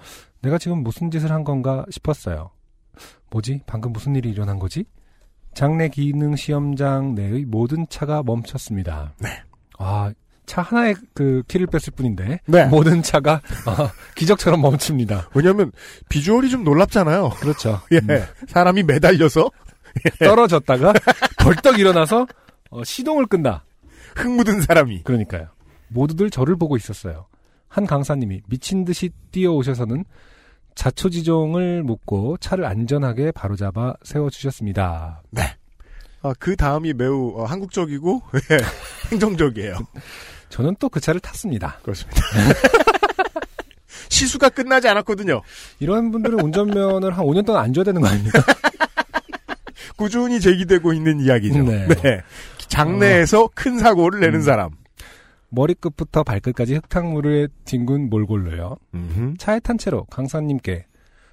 내가 0.42 0.58
지금 0.58 0.82
무슨 0.82 1.12
짓을 1.12 1.30
한 1.30 1.44
건가 1.44 1.86
싶었어요. 1.90 2.52
뭐지? 3.30 3.64
방금 3.66 3.92
무슨 3.92 4.16
일이 4.16 4.30
일어난 4.30 4.60
거지? 4.60 4.86
장내 5.54 5.90
기능 5.90 6.38
시험장 6.38 7.16
내의 7.16 7.44
모든 7.44 7.86
차가 7.90 8.24
멈췄습니다. 8.24 9.14
네. 9.20 9.28
아, 9.78 10.14
차 10.46 10.62
하나의 10.62 10.96
그 11.14 11.44
키를 11.50 11.68
뺐을 11.68 11.92
뿐인데 11.94 12.40
네. 12.46 12.66
모든 12.68 13.02
차가 13.02 13.42
아, 13.66 13.92
기적처럼 14.16 14.62
멈춥니다. 14.62 15.32
왜냐하면 15.36 15.74
비주얼이 16.08 16.50
좀 16.50 16.64
놀랍잖아요. 16.64 17.32
그렇죠. 17.42 17.82
예, 17.92 17.98
음. 17.98 18.24
사람이 18.48 18.84
매달려서 18.84 19.52
떨어졌다가 20.20 20.94
벌떡 21.44 21.78
일어나서 21.78 22.26
어, 22.70 22.86
시동을 22.86 23.26
끈다. 23.26 23.66
흙 24.18 24.30
묻은 24.32 24.62
사람이. 24.62 25.04
그러니까요. 25.04 25.48
모두들 25.90 26.30
저를 26.30 26.56
보고 26.58 26.76
있었어요. 26.76 27.28
한 27.68 27.86
강사님이 27.86 28.42
미친 28.48 28.86
듯이 28.86 29.10
뛰어오셔서는 29.32 30.06
자초지종을 30.76 31.84
묻고 31.84 32.38
차를 32.40 32.66
안전하게 32.66 33.32
바로잡아 33.32 33.96
세워주셨습니다. 34.04 35.24
아, 36.24 36.34
그 36.40 36.56
다음이 36.56 36.94
매우 36.94 37.34
어, 37.38 37.46
한국적이고 37.46 38.22
예, 38.52 38.58
행정적이에요. 39.12 39.78
저는 40.50 40.76
또 40.80 40.90
그 40.90 41.00
차를 41.00 41.20
탔습니다. 41.22 41.80
그렇습니다. 41.84 42.22
시수가 44.10 44.50
끝나지 44.50 44.88
않았거든요. 44.88 45.42
이런 45.80 46.12
분들은 46.12 46.42
운전면을 46.42 47.18
한 47.18 47.26
5년 47.26 47.46
동안 47.46 47.64
안 47.64 47.74
줘야 47.74 47.84
되는 47.84 48.02
거 48.02 48.08
아닙니까? 48.08 48.42
꾸준히 49.96 50.40
제기되고 50.40 50.94
있는 50.94 51.20
이야기죠. 51.20 51.64
네. 51.64 51.88
장내에서 52.68 53.50
큰 53.54 53.80
사고를 53.80 54.20
내는 54.20 54.40
음. 54.40 54.42
사람. 54.42 54.72
머리끝부터 55.50 56.24
발끝까지 56.24 56.76
흙탕물에 56.76 57.48
뒹군 57.66 58.10
몰골로요. 58.10 58.78
음흠. 58.94 59.34
차에 59.38 59.60
탄 59.60 59.78
채로 59.78 60.06
강사님께 60.06 60.86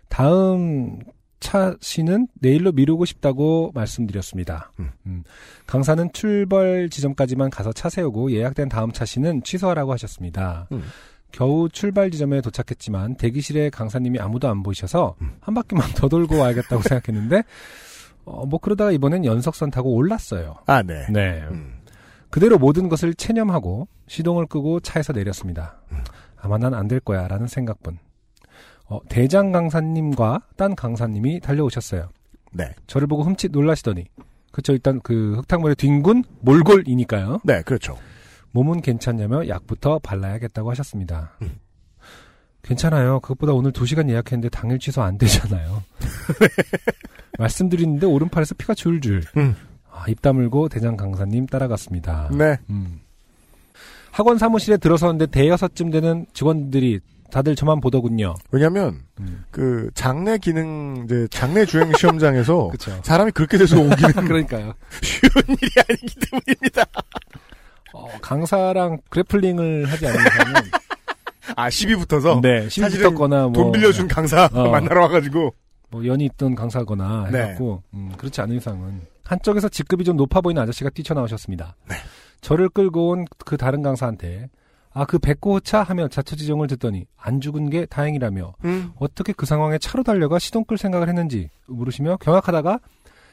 다음 0.08 1.00
차시는 1.40 2.28
내일로 2.40 2.72
미루고 2.72 3.04
싶다고 3.04 3.70
말씀드렸습니다. 3.74 4.72
음. 4.80 4.90
음, 5.06 5.24
강사는 5.66 6.10
출발 6.12 6.88
지점까지만 6.88 7.50
가서 7.50 7.72
차 7.72 7.90
세우고 7.90 8.32
예약된 8.32 8.68
다음 8.68 8.92
차시는 8.92 9.42
취소하라고 9.42 9.92
하셨습니다. 9.92 10.68
음. 10.72 10.84
겨우 11.32 11.68
출발 11.68 12.10
지점에 12.10 12.40
도착했지만 12.40 13.16
대기실에 13.16 13.68
강사님이 13.70 14.20
아무도 14.20 14.48
안 14.48 14.62
보이셔서 14.62 15.16
음. 15.20 15.32
한 15.40 15.54
바퀴만 15.54 15.90
더 15.96 16.08
돌고 16.08 16.38
와야겠다고 16.38 16.82
생각했는데 16.82 17.42
어, 18.24 18.46
뭐 18.46 18.58
그러다가 18.58 18.90
이번엔 18.90 19.24
연석선 19.24 19.70
타고 19.70 19.92
올랐어요. 19.94 20.56
아, 20.66 20.82
네. 20.82 21.06
네. 21.10 21.42
음. 21.50 21.80
그대로 22.30 22.58
모든 22.58 22.88
것을 22.88 23.14
체념하고 23.14 23.86
시동을 24.08 24.46
끄고 24.46 24.80
차에서 24.80 25.12
내렸습니다. 25.12 25.76
아마 26.40 26.58
난 26.58 26.74
안 26.74 26.88
될 26.88 27.00
거야 27.00 27.28
라는 27.28 27.46
생각뿐. 27.46 27.98
어, 28.86 29.00
대장 29.08 29.52
강사님과 29.52 30.40
딴 30.56 30.74
강사님이 30.74 31.40
달려오셨어요. 31.40 32.10
네. 32.52 32.70
저를 32.86 33.06
보고 33.06 33.22
흠칫 33.24 33.50
놀라시더니 33.52 34.04
그쵸 34.52 34.72
일단 34.72 35.00
그 35.02 35.36
흙탕물에 35.38 35.74
뒹군 35.74 36.24
몰골이니까요. 36.40 37.40
네, 37.44 37.62
그렇죠. 37.62 37.96
몸은 38.52 38.82
괜찮냐며 38.82 39.48
약부터 39.48 39.98
발라야겠다고 40.00 40.70
하셨습니다. 40.70 41.32
음. 41.42 41.58
괜찮아요. 42.62 43.20
그것보다 43.20 43.52
오늘 43.52 43.72
2시간 43.72 44.08
예약했는데 44.08 44.48
당일 44.50 44.78
취소 44.78 45.02
안 45.02 45.18
되잖아요. 45.18 45.82
말씀드리는데 47.38 48.06
오른팔에서 48.06 48.54
피가 48.56 48.74
줄줄. 48.74 49.22
음. 49.36 49.56
아, 49.90 50.04
입 50.08 50.22
다물고 50.22 50.68
대장 50.68 50.96
강사님 50.96 51.46
따라갔습니다. 51.46 52.30
네. 52.32 52.56
음. 52.70 53.00
학원 54.10 54.38
사무실에 54.38 54.76
들어서는데 54.76 55.26
대여섯쯤 55.26 55.90
되는 55.90 56.26
직원들이 56.32 57.00
다들 57.30 57.56
저만 57.56 57.80
보더군요. 57.80 58.34
왜냐면, 58.52 59.00
음. 59.18 59.44
그, 59.50 59.90
장내 59.94 60.38
기능, 60.38 61.02
이제, 61.04 61.26
장내 61.30 61.64
주행 61.66 61.92
시험장에서. 61.92 62.70
사람이 63.02 63.32
그렇게 63.32 63.58
돼서 63.58 63.76
오기는 63.80 64.12
그러니까요. 64.24 64.72
쉬운 65.02 65.30
일이 65.60 65.70
아니기 65.88 66.14
때문입니다. 66.30 66.84
어, 67.92 68.08
강사랑 68.20 68.98
그래플링을 69.08 69.86
하지 69.86 70.06
않는 70.06 70.20
이상은 70.20 70.54
아, 71.56 71.70
시비 71.70 71.96
붙어서? 71.96 72.40
네, 72.40 72.62
사실은 72.62 72.90
시비 72.90 73.02
붙었거나 73.02 73.42
뭐, 73.48 73.52
돈 73.52 73.72
빌려준 73.72 74.06
강사 74.06 74.48
어. 74.52 74.70
만나러 74.70 75.02
와가지고. 75.02 75.52
뭐 75.94 76.04
연이 76.06 76.24
있던 76.24 76.56
강사거나 76.56 77.28
네. 77.30 77.38
해갖고 77.42 77.82
음, 77.94 78.12
그렇지 78.18 78.40
않은 78.40 78.56
이상은 78.56 79.00
한쪽에서 79.22 79.68
직급이 79.68 80.02
좀 80.04 80.16
높아 80.16 80.40
보이는 80.40 80.60
아저씨가 80.60 80.90
뛰쳐나오셨습니다. 80.90 81.76
네. 81.88 81.94
저를 82.40 82.68
끌고 82.68 83.10
온 83.10 83.24
그 83.46 83.56
다른 83.56 83.80
강사한테 83.82 84.50
아 84.92 85.04
그 85.06 85.18
백고차 85.18 85.82
하며 85.84 86.08
자초지종을 86.08 86.66
듣더니 86.68 87.06
안 87.16 87.40
죽은 87.40 87.70
게 87.70 87.86
다행이라며 87.86 88.54
음. 88.64 88.90
어떻게 88.96 89.32
그 89.32 89.46
상황에 89.46 89.78
차로 89.78 90.02
달려가 90.02 90.38
시동 90.40 90.64
끌 90.64 90.78
생각을 90.78 91.08
했는지 91.08 91.48
물으시며 91.66 92.16
경악하다가 92.18 92.80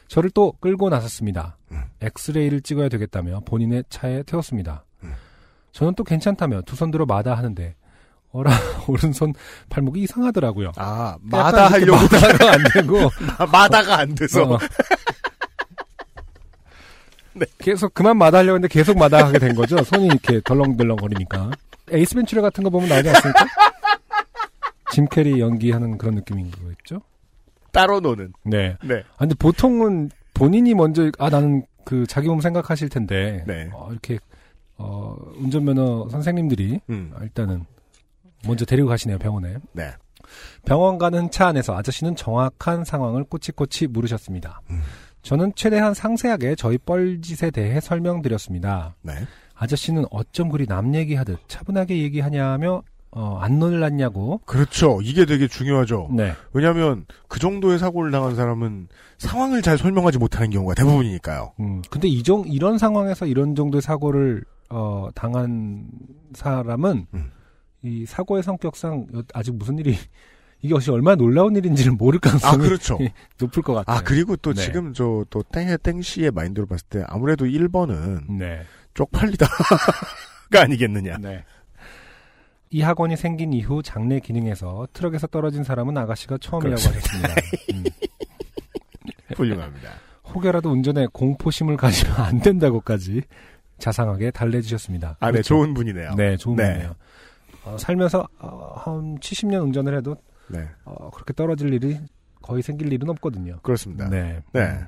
저를 0.08 0.30
또 0.32 0.54
끌고 0.60 0.90
나섰습니다. 0.90 1.58
음. 1.72 1.82
엑스레이를 2.02 2.62
찍어야 2.62 2.90
되겠다며 2.90 3.42
본인의 3.46 3.86
차에 3.90 4.22
태웠습니다. 4.24 4.86
음. 5.04 5.14
저는 5.72 5.96
또 5.96 6.04
괜찮다며 6.04 6.62
두 6.62 6.76
손 6.76 6.92
들어 6.92 7.06
마다 7.08 7.34
하는데 7.36 7.76
어라 8.32 8.52
오른손 8.88 9.34
발목이 9.70 10.02
이상하더라고요. 10.04 10.72
아, 10.78 11.18
마다 11.22 11.68
하려고. 11.68 11.98
마다가 12.04 12.52
안 12.54 12.64
되고 12.74 13.10
마다가 13.52 14.00
안 14.00 14.16
돼서. 14.16 14.44
어. 14.54 14.58
계속 17.60 17.94
그만 17.94 18.18
마다 18.18 18.40
하려고 18.40 18.56
했는데 18.56 18.68
계속 18.74 18.98
마다 18.98 19.26
하게 19.26 19.40
된 19.40 19.56
거죠. 19.56 19.84
손이 19.84 20.06
이렇게 20.08 20.42
덜렁덜렁 20.44 20.98
거리니까. 20.98 21.52
Ace 21.92 22.16
Ventura 22.16 22.42
같은 22.42 22.64
거 22.64 22.70
보면 22.70 22.90
나오지 22.90 23.10
않습니까? 23.10 23.46
짐 24.92 25.06
캐리 25.08 25.40
연기하는 25.40 25.98
그런 25.98 26.16
느낌인 26.16 26.52
거겠죠? 26.52 27.02
따로 27.72 28.00
노는. 28.00 28.34
네. 28.44 28.78
네. 28.84 29.04
아, 29.14 29.20
근데 29.20 29.36
보통은 29.36 30.12
본인이 30.34 30.74
먼저 30.74 31.10
아 31.18 31.30
나는 31.30 31.64
그 31.86 32.06
자기 32.08 32.28
몸 32.28 32.42
생각하실 32.42 32.90
텐데 32.90 33.44
네. 33.48 33.70
어, 33.74 33.88
이렇게 33.92 34.20
어, 34.78 35.16
운전면허 35.38 36.10
선생님들이 36.10 36.80
음. 36.90 37.14
일단은 37.22 37.66
먼저 38.48 38.66
데리고 38.66 38.88
가시네요 38.88 39.18
병원에. 39.18 39.58
네. 39.74 39.92
병원 40.66 40.98
가는 40.98 41.30
차 41.32 41.48
안에서 41.48 41.76
아저씨는 41.76 42.16
정확한 42.16 42.86
상황을 42.86 43.24
꼬치꼬치 43.26 43.88
물으셨습니다. 43.88 44.62
음. 44.70 44.82
저는 45.22 45.54
최대한 45.56 45.94
상세하게 45.94 46.56
저희 46.56 46.78
뻘짓에 46.78 47.52
대해 47.52 47.80
설명드렸습니다. 47.80 48.96
네. 49.02 49.14
아저씨는 49.56 50.06
어쩜 50.10 50.50
그리 50.50 50.66
남 50.66 50.96
얘기하듯 50.96 51.40
차분하게 51.48 52.02
얘기하냐며 52.02 52.82
어, 53.12 53.38
안 53.42 53.60
놀랐냐고. 53.60 54.40
그렇죠. 54.46 55.00
이게 55.04 55.26
되게 55.26 55.48
중요하죠. 55.48 56.10
네. 56.14 56.34
왜냐하면 56.54 57.06
그 57.28 57.40
정도의 57.40 57.78
사고를 57.78 58.10
당한 58.10 58.36
사람은 58.36 58.88
상황을 59.18 59.62
잘 59.62 59.78
설명하지 59.78 60.18
못하는 60.18 60.50
경우가 60.50 60.76
대부분이니까요. 60.76 61.54
음, 61.60 61.82
근데 61.90 62.08
이종 62.08 62.46
이런 62.48 62.78
상황에서 62.78 63.26
이런 63.26 63.54
정도의 63.54 63.82
사고를 63.82 64.46
어, 64.70 65.10
당한 65.14 65.88
사람은 66.34 67.08
음. 67.14 67.32
이 67.84 68.06
사고의 68.06 68.44
성격상 68.44 69.08
여- 69.16 69.24
아직 69.34 69.56
무슨 69.56 69.78
일이 69.80 69.96
이게 70.62 70.74
혹시 70.74 70.92
얼마나 70.92 71.16
놀라운 71.16 71.56
일인지를 71.56 71.94
모를 71.94 72.20
아 72.24 72.30
가능성이 72.30 72.64
그렇죠. 72.64 73.00
높을 73.40 73.64
것 73.64 73.74
같아요. 73.74 73.98
아 73.98 74.02
그리고 74.04 74.36
또 74.36 74.54
네. 74.54 74.62
지금 74.62 74.94
저 74.94 75.26
또 75.32 75.42
땡해 75.44 75.78
땡씨의 75.78 76.32
마인드로 76.32 76.68
봤을 76.68 76.86
때 76.90 77.04
아무래도 77.08 77.46
1번은 77.46 78.32
네. 78.38 78.62
쪽팔리다가 78.94 79.56
아니겠느냐. 80.56 81.18
네. 81.18 81.44
이 82.70 82.82
학원이 82.82 83.18
생긴 83.18 83.52
이후 83.54 83.82
장내 83.84 84.20
기능에서 84.20 84.88
트럭에서 84.94 85.28
떨어진 85.28 85.64
사람은 85.64 85.98
아가씨가 85.98 86.38
처음이라고 86.40 86.76
하셨습니다. 86.80 87.30
음. 87.74 87.84
훌륭합니다. 89.36 89.90
혹여라도 90.34 90.70
운전에 90.72 91.08
공포심을 91.12 91.76
가지면 91.78 92.16
안 92.18 92.40
된다고까지 92.40 93.24
자상하게 93.78 94.32
달래주셨습니다. 94.32 95.18
아, 95.20 95.26
네, 95.28 95.32
그렇죠. 95.34 95.48
좋은 95.56 95.74
분이네요. 95.74 96.16
네, 96.16 96.38
좋은 96.38 96.56
네. 96.56 96.72
분이에요. 96.74 96.96
어, 97.64 97.78
살면서 97.78 98.28
어, 98.40 98.74
한 98.78 99.18
70년 99.20 99.64
운전을 99.64 99.98
해도 99.98 100.16
네, 100.48 100.68
어, 100.84 101.10
그렇게 101.12 101.34
떨어질 101.34 101.74
일이 101.74 102.00
거의 102.42 102.62
생길 102.62 102.92
일은 102.92 103.10
없거든요. 103.10 103.60
그렇습니다. 103.62 104.10
네. 104.10 104.42
네. 104.52 104.62
음. 104.62 104.88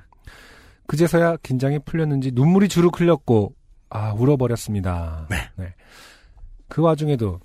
그제서야 0.86 1.36
긴장이 1.42 1.78
풀렸는지 1.80 2.32
눈물이 2.32 2.68
주룩 2.68 3.00
흘렸고 3.00 3.54
아 3.88 4.12
울어버렸습니다. 4.12 5.28
네. 5.30 5.74
그 6.68 6.82
와중에도 6.82 7.40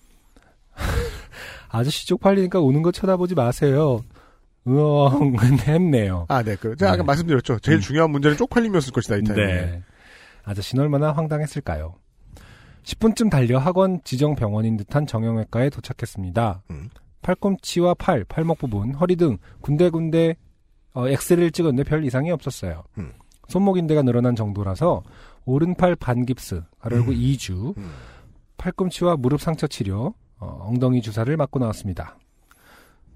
아저씨 1.70 2.08
쪽팔리니까 2.08 2.60
우는 2.60 2.82
거 2.82 2.92
쳐다보지 2.92 3.36
마세요. 3.36 4.04
으엉 4.68 5.36
했네요. 5.68 6.26
아, 6.30 6.44
네. 6.44 6.56
그, 6.56 6.76
제가 6.76 6.92
아까 6.92 7.04
네. 7.04 7.06
말씀드렸죠. 7.08 7.60
제일 7.60 7.78
음. 7.78 7.82
중요한 7.82 8.12
문제는 8.12 8.38
쪽팔림이었을 8.38 8.92
것이다, 8.92 9.18
이 9.18 9.24
타임에. 9.24 9.46
네. 9.46 9.84
아저씨는 10.44 10.84
얼마나 10.84 11.12
황당했을까요? 11.12 11.96
10분쯤 12.90 13.30
달려 13.30 13.60
학원 13.60 14.02
지정 14.04 14.34
병원인 14.36 14.76
듯한 14.76 15.06
정형외과에 15.06 15.70
도착했습니다. 15.70 16.64
음. 16.72 16.90
팔꿈치와 17.22 17.94
팔, 17.94 18.24
팔목 18.24 18.58
부분, 18.58 18.96
허리 18.96 19.16
등 19.16 19.38
군데군데 19.62 20.36
어, 20.94 21.08
엑스레이를 21.08 21.52
찍었는데 21.52 21.88
별 21.88 22.04
이상이 22.04 22.32
없었어요. 22.32 22.84
음. 22.98 23.12
손목 23.48 23.78
인대가 23.78 24.02
늘어난 24.02 24.36
정도라서 24.36 25.04
오른팔 25.46 25.98
반깁스, 25.98 26.64
가로열고 26.80 27.12
음. 27.12 27.16
2주, 27.16 27.78
음. 27.78 27.92
팔꿈치와 28.58 29.18
무릎 29.18 29.42
상처 29.42 29.68
치료, 29.68 30.16
어, 30.40 30.68
엉덩이 30.68 31.02
주사를 31.02 31.36
맞고 31.38 31.60
나왔습니다. 31.60 32.18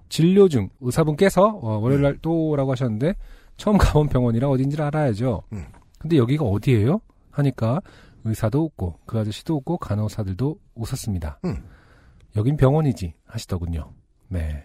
진료 0.07 0.47
중 0.49 0.69
의사분께서 0.81 1.47
어, 1.47 1.79
월요일 1.79 2.03
날 2.03 2.17
또라고 2.21 2.71
하셨는데 2.73 3.15
처음 3.57 3.77
가본 3.79 4.09
병원이라 4.09 4.47
어딘지를 4.49 4.85
알아야죠. 4.85 5.41
음. 5.53 5.65
근데 5.97 6.17
여기가 6.17 6.45
어디예요? 6.45 7.01
하니까 7.31 7.81
의사도 8.25 8.63
웃고 8.65 8.99
그 9.05 9.19
아저씨도 9.19 9.55
웃고 9.57 9.77
간호사들도 9.77 10.57
웃었습니다. 10.75 11.39
음. 11.45 11.63
여긴 12.35 12.57
병원이지 12.57 13.13
하시더군요. 13.25 13.91
네. 14.29 14.63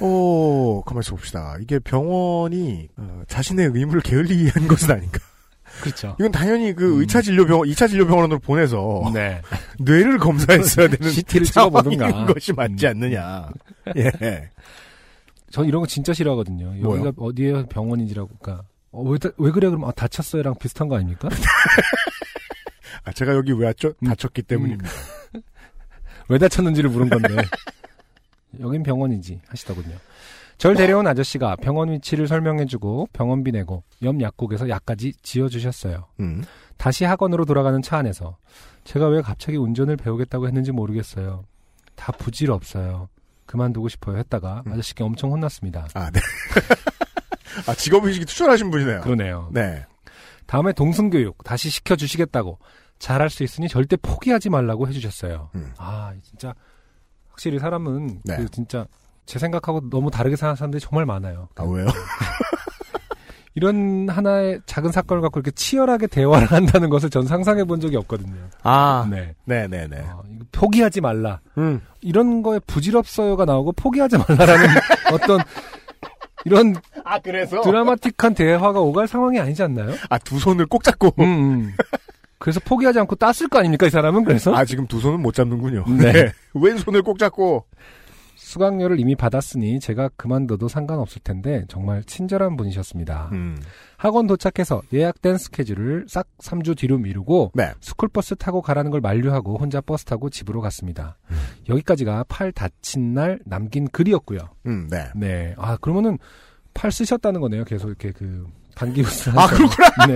오, 0.00 0.82
가만있어 0.84 1.14
봅시다. 1.16 1.56
이게 1.60 1.78
병원이, 1.78 2.88
어, 2.96 3.22
자신의 3.28 3.70
의무를 3.74 4.00
게을리 4.02 4.48
한 4.48 4.66
것은 4.68 4.90
아닌가. 4.90 5.18
그렇죠. 5.82 6.16
이건 6.18 6.30
당연히 6.32 6.72
그 6.74 6.98
음. 7.00 7.04
2차 7.06 7.22
진료 7.22 7.44
병원, 7.46 7.68
2차 7.68 7.88
진료 7.88 8.06
병원으로 8.06 8.38
보내서 8.38 9.10
네. 9.12 9.40
뇌를 9.80 10.18
검사했어야 10.18 10.88
되는 10.88 11.10
CT를 11.12 11.46
상황인 11.46 11.90
찍어보든가. 11.92 12.32
것이 12.32 12.52
맞지 12.52 12.86
음. 12.86 12.90
않느냐. 12.90 13.48
예. 13.96 14.50
전 15.50 15.66
이런 15.66 15.80
거 15.80 15.86
진짜 15.86 16.12
싫어하거든요. 16.12 16.72
뭐요? 16.82 17.00
여기가 17.06 17.12
어디에 17.22 17.66
병원인지라고. 17.68 18.30
그러니까 18.40 18.64
어, 18.90 19.02
왜, 19.02 19.18
다- 19.18 19.30
왜 19.38 19.50
그래? 19.50 19.68
그러면 19.68 19.88
아, 19.88 19.92
다쳤어요랑 19.92 20.54
비슷한 20.58 20.88
거 20.88 20.96
아닙니까? 20.96 21.28
아, 23.06 23.12
제가 23.12 23.34
여기 23.34 23.52
왜 23.52 23.66
왔죠? 23.66 23.94
음. 24.02 24.08
다쳤기 24.08 24.42
때문입니다. 24.42 24.90
왜 26.28 26.38
다쳤는지를 26.38 26.90
물은 26.90 27.08
건데. 27.08 27.36
여긴 28.60 28.82
병원이지 28.82 29.40
하시더군요. 29.48 29.96
절 30.58 30.74
데려온 30.74 31.06
아저씨가 31.06 31.56
병원 31.56 31.90
위치를 31.90 32.26
설명해주고 32.26 33.10
병원비 33.12 33.52
내고 33.52 33.84
옆 34.02 34.20
약국에서 34.20 34.68
약까지 34.68 35.12
지어주셨어요. 35.22 36.06
음. 36.20 36.42
다시 36.78 37.04
학원으로 37.04 37.44
돌아가는 37.44 37.80
차 37.82 37.98
안에서 37.98 38.38
제가 38.84 39.06
왜 39.08 39.20
갑자기 39.20 39.56
운전을 39.56 39.96
배우겠다고 39.96 40.46
했는지 40.46 40.72
모르겠어요. 40.72 41.44
다 41.94 42.12
부질없어요. 42.12 43.08
그만두고 43.44 43.88
싶어요 43.88 44.16
했다가 44.18 44.64
음. 44.66 44.72
아저씨께 44.72 45.04
엄청 45.04 45.30
혼났습니다. 45.30 45.88
아, 45.94 46.10
네. 46.10 46.20
아, 47.68 47.74
직업의식이 47.74 48.24
투철하신 48.24 48.70
분이네요. 48.70 49.02
그러네요. 49.02 49.50
네. 49.52 49.84
다음에 50.46 50.72
동승교육 50.72 51.44
다시 51.44 51.70
시켜주시겠다고 51.70 52.58
잘할 52.98 53.30
수 53.30 53.42
있으니 53.42 53.68
절대 53.68 53.96
포기하지 53.96 54.50
말라고 54.50 54.88
해주셨어요. 54.88 55.50
음. 55.54 55.72
아 55.78 56.12
진짜 56.22 56.54
확실히 57.28 57.58
사람은 57.58 58.20
네. 58.24 58.36
그 58.36 58.48
진짜 58.48 58.86
제 59.26 59.38
생각하고 59.38 59.88
너무 59.90 60.10
다르게 60.10 60.36
사는 60.36 60.54
사람들이 60.54 60.80
정말 60.80 61.04
많아요. 61.06 61.48
아, 61.56 61.64
왜요? 61.64 61.86
이런 63.54 64.08
하나의 64.10 64.60
작은 64.66 64.92
사건을 64.92 65.22
갖고 65.22 65.40
이렇게 65.40 65.50
치열하게 65.50 66.08
대화를 66.08 66.46
한다는 66.52 66.90
것을 66.90 67.08
전 67.08 67.26
상상해 67.26 67.64
본 67.64 67.80
적이 67.80 67.96
없거든요. 67.96 68.36
아, 68.62 69.06
네. 69.10 69.34
네 69.46 69.66
네 69.66 69.86
네. 69.88 70.00
어, 70.00 70.22
이거 70.30 70.44
포기하지 70.52 71.00
말라. 71.00 71.40
음. 71.56 71.80
이런 72.02 72.42
거에 72.42 72.58
부질없어요가 72.66 73.46
나오고 73.46 73.72
포기하지 73.72 74.18
말라라는 74.18 74.66
어떤 75.12 75.40
이런 76.44 76.76
아, 77.04 77.18
그래서? 77.18 77.62
드라마틱한 77.62 78.34
대화가 78.34 78.78
오갈 78.80 79.08
상황이 79.08 79.40
아니지 79.40 79.62
않나요? 79.62 79.94
아, 80.10 80.18
두 80.18 80.38
손을 80.38 80.66
꼭 80.66 80.84
잡고. 80.84 81.14
음, 81.18 81.24
음. 81.24 81.72
그래서 82.38 82.60
포기하지 82.60 82.98
않고 83.00 83.16
땄을 83.16 83.48
거 83.50 83.58
아닙니까 83.58 83.86
이 83.86 83.90
사람은 83.90 84.24
그래서 84.24 84.54
아, 84.54 84.64
지금 84.64 84.86
두 84.86 85.00
손은 85.00 85.20
못 85.20 85.34
잡는군요. 85.34 85.84
네. 85.88 86.32
왼손을 86.54 87.02
꼭 87.02 87.18
잡고. 87.18 87.64
수강료를 88.46 89.00
이미 89.00 89.16
받았으니 89.16 89.80
제가 89.80 90.10
그만둬도 90.16 90.68
상관없을 90.68 91.20
텐데 91.22 91.64
정말 91.68 92.04
친절한 92.04 92.56
분이셨습니다. 92.56 93.30
음. 93.32 93.58
학원 93.96 94.26
도착해서 94.28 94.82
예약된 94.92 95.36
스케줄을 95.38 96.04
싹 96.06 96.28
3주 96.38 96.76
뒤로 96.76 96.96
미루고 96.98 97.52
네. 97.54 97.72
스쿨버스 97.80 98.36
타고 98.36 98.62
가라는 98.62 98.92
걸 98.92 99.00
만류하고 99.00 99.56
혼자 99.58 99.80
버스 99.80 100.04
타고 100.04 100.30
집으로 100.30 100.60
갔습니다. 100.60 101.18
음. 101.30 101.36
여기까지가 101.68 102.26
팔 102.28 102.52
다친 102.52 103.14
날 103.14 103.40
남긴 103.44 103.88
글이었고요. 103.88 104.38
음, 104.66 104.86
네. 104.90 105.06
네. 105.16 105.54
아, 105.58 105.76
그러면은 105.78 106.18
팔 106.72 106.92
쓰셨다는 106.92 107.40
거네요. 107.40 107.64
계속 107.64 107.88
이렇게 107.88 108.12
그 108.12 108.46
반기부스를 108.76 109.36
아. 109.38 109.46
그렇구나. 109.48 110.06
네. 110.06 110.14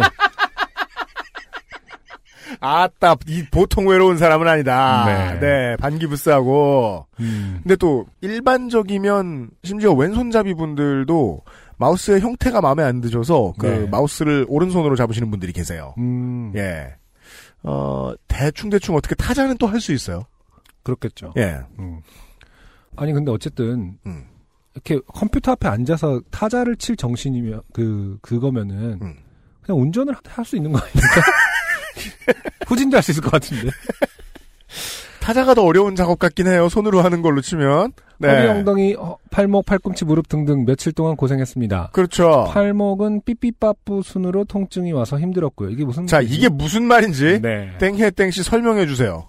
아따, 2.61 3.17
이 3.29 3.45
보통 3.51 3.87
외로운 3.89 4.19
사람은 4.19 4.49
아니다. 4.49 5.05
네. 5.07 5.41
네, 5.41 5.77
반기부스하고. 5.77 7.07
음. 7.21 7.61
근데 7.63 7.77
또, 7.77 8.07
일반적이면, 8.21 9.51
심지어 9.65 9.93
왼손잡이 9.93 10.55
분들도 10.55 11.43
마우스의 11.79 12.21
형태가 12.21 12.61
마음에 12.61 12.83
안 12.83 13.01
드셔서, 13.01 13.55
그, 13.59 13.67
네. 13.67 13.87
마우스를 13.87 14.47
오른손으로 14.49 14.97
잡으시는 14.97 15.31
분들이 15.31 15.53
계세요. 15.53 15.95
음. 15.99 16.53
예. 16.57 16.95
어, 17.63 18.13
대충 18.29 18.71
대충 18.71 18.97
어떻게 18.97 19.15
타자는 19.15 19.57
또 19.59 19.67
할 19.67 19.81
수 19.81 19.93
있어요. 19.93 20.25
그렇겠죠. 20.83 21.35
예. 21.37 21.59
음. 21.79 22.01
아니 22.97 23.13
근데 23.13 23.31
어쨌든 23.31 23.99
음. 24.07 24.25
이렇게 24.75 24.99
컴퓨터 25.07 25.53
앞에 25.53 25.69
앉아서 25.69 26.23
타자를 26.31 26.77
칠 26.77 26.97
정신이면 26.97 27.61
그 27.75 28.19
그거면은 28.23 28.99
음. 29.03 29.15
그냥 29.61 29.81
운전을 29.83 30.15
할 30.27 30.45
수 30.45 30.57
있는 30.57 30.73
거 30.73 30.79
아닙니까? 30.79 31.07
후진도 32.71 32.97
할 32.97 33.03
수 33.03 33.11
있을 33.11 33.23
것 33.23 33.31
같은데. 33.33 33.69
타자가 35.21 35.55
더 35.55 35.63
어려운 35.65 35.97
작업 35.97 36.19
같긴 36.19 36.47
해요. 36.47 36.69
손으로 36.69 37.03
하는 37.03 37.21
걸로 37.23 37.41
치면. 37.41 37.93
네. 38.19 38.29
허리, 38.29 38.49
엉덩이, 38.49 38.95
어, 38.99 39.17
팔목, 39.31 39.65
팔꿈치, 39.67 40.05
무릎 40.05 40.29
등등 40.29 40.65
며칠 40.65 40.93
동안 40.93 41.17
고생했습니다. 41.17 41.91
그렇죠. 41.93 42.47
팔목은 42.53 43.23
삐삐빠뿌 43.25 44.03
순으로 44.03 44.45
통증이 44.45 44.93
와서 44.93 45.19
힘들었고요. 45.19 45.71
이게 45.71 45.85
무슨 45.85 46.07
자, 46.07 46.17
말이지? 46.17 46.35
이게 46.35 46.49
무슨 46.49 46.85
말인지 46.85 47.41
네. 47.43 47.77
땡해 47.79 48.11
땡씨 48.13 48.43
설명해 48.43 48.87
주세요. 48.87 49.29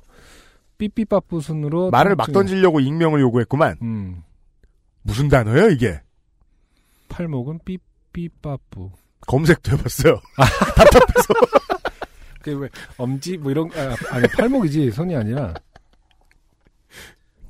삐삐빠뿌 0.77 1.41
순으로 1.41 1.89
말을 1.91 2.15
막 2.15 2.27
통증이- 2.27 2.33
던지려고 2.33 2.79
익명을 2.79 3.19
요구했구만. 3.21 3.77
음. 3.81 4.23
무슨 5.03 5.27
단어예요, 5.29 5.69
이게? 5.69 5.99
팔목은 7.09 7.59
삐삐빠뿌. 7.65 8.91
검색도 9.27 9.71
해봤어요. 9.77 10.19
그게 12.41 12.53
왜 12.53 12.69
엄지 12.97 13.37
뭐 13.37 13.51
이런 13.51 13.69
아, 13.75 13.95
아니 14.11 14.27
팔목이지 14.27 14.91
손이 14.91 15.15
아니라 15.15 15.53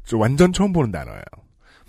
저 0.06 0.18
완전 0.18 0.52
처음 0.52 0.74
보는 0.74 0.92
단어예요. 0.92 1.24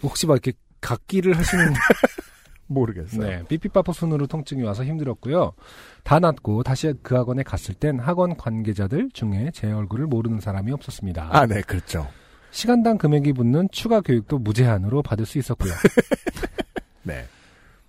혹시 0.02 0.26
막 0.26 0.34
이렇게 0.34 0.52
각기를 0.80 1.36
하시는 1.36 1.72
모르겠어요. 2.66 3.20
네 3.20 3.44
삐삐빠뿌 3.48 3.92
순으로 3.92 4.26
통증이 4.26 4.62
와서 4.62 4.84
힘들었고요. 4.84 5.52
다 6.04 6.18
낫고 6.18 6.62
다시 6.62 6.94
그 7.02 7.14
학원에 7.14 7.42
갔을 7.42 7.74
땐 7.74 7.98
학원 7.98 8.36
관계자들 8.36 9.10
중에 9.12 9.50
제 9.52 9.70
얼굴을 9.70 10.06
모르는 10.06 10.40
사람이 10.40 10.72
없었습니다. 10.72 11.28
아, 11.32 11.46
네, 11.46 11.60
그렇죠. 11.62 12.08
시간당 12.50 12.98
금액이 12.98 13.32
붙는 13.32 13.68
추가 13.72 14.00
교육도 14.00 14.38
무제한으로 14.38 15.02
받을 15.02 15.26
수 15.26 15.38
있었고요. 15.38 15.72
네. 17.02 17.26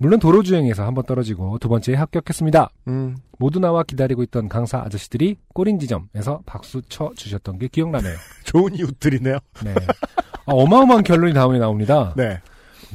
물론 0.03 0.19
도로 0.19 0.43
주행에서 0.43 0.83
한 0.85 0.93
번 0.93 1.05
떨어지고 1.05 1.59
두 1.59 1.69
번째에 1.69 1.95
합격했습니다. 1.95 2.69
음, 2.89 3.15
모두 3.39 3.59
나와 3.59 3.83
기다리고 3.83 4.21
있던 4.23 4.49
강사 4.49 4.79
아저씨들이 4.79 5.37
꼬린 5.53 5.79
지점에서 5.79 6.41
박수 6.45 6.81
쳐 6.89 7.11
주셨던 7.15 7.57
게 7.57 7.67
기억나네요. 7.69 8.13
좋은 8.43 8.75
이웃들이네요. 8.75 9.37
네. 9.63 9.73
아, 10.45 10.51
어마어마한 10.51 11.03
결론이 11.03 11.33
다음에 11.33 11.57
나옵니다. 11.57 12.13
네. 12.17 12.41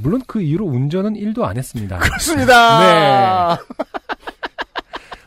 물론 0.01 0.21
그 0.27 0.42
이후로 0.42 0.66
운전은 0.66 1.14
1도 1.14 1.42
안 1.44 1.57
했습니다. 1.57 1.99
그렇습니다. 1.99 3.57
네. 3.57 3.62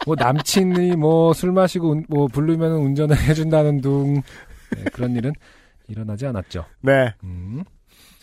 뭐 0.05 0.15
남친이 0.17 0.95
뭐 0.95 1.33
술 1.33 1.51
마시고 1.51 1.89
운- 1.91 2.05
뭐 2.09 2.27
부르면 2.27 2.71
운전을 2.73 3.17
해준다는 3.19 3.81
둥 3.81 4.21
네, 4.75 4.83
그런 4.93 5.15
일은 5.15 5.33
일어나지 5.87 6.25
않았죠. 6.27 6.63
네. 6.81 7.13
음. 7.23 7.63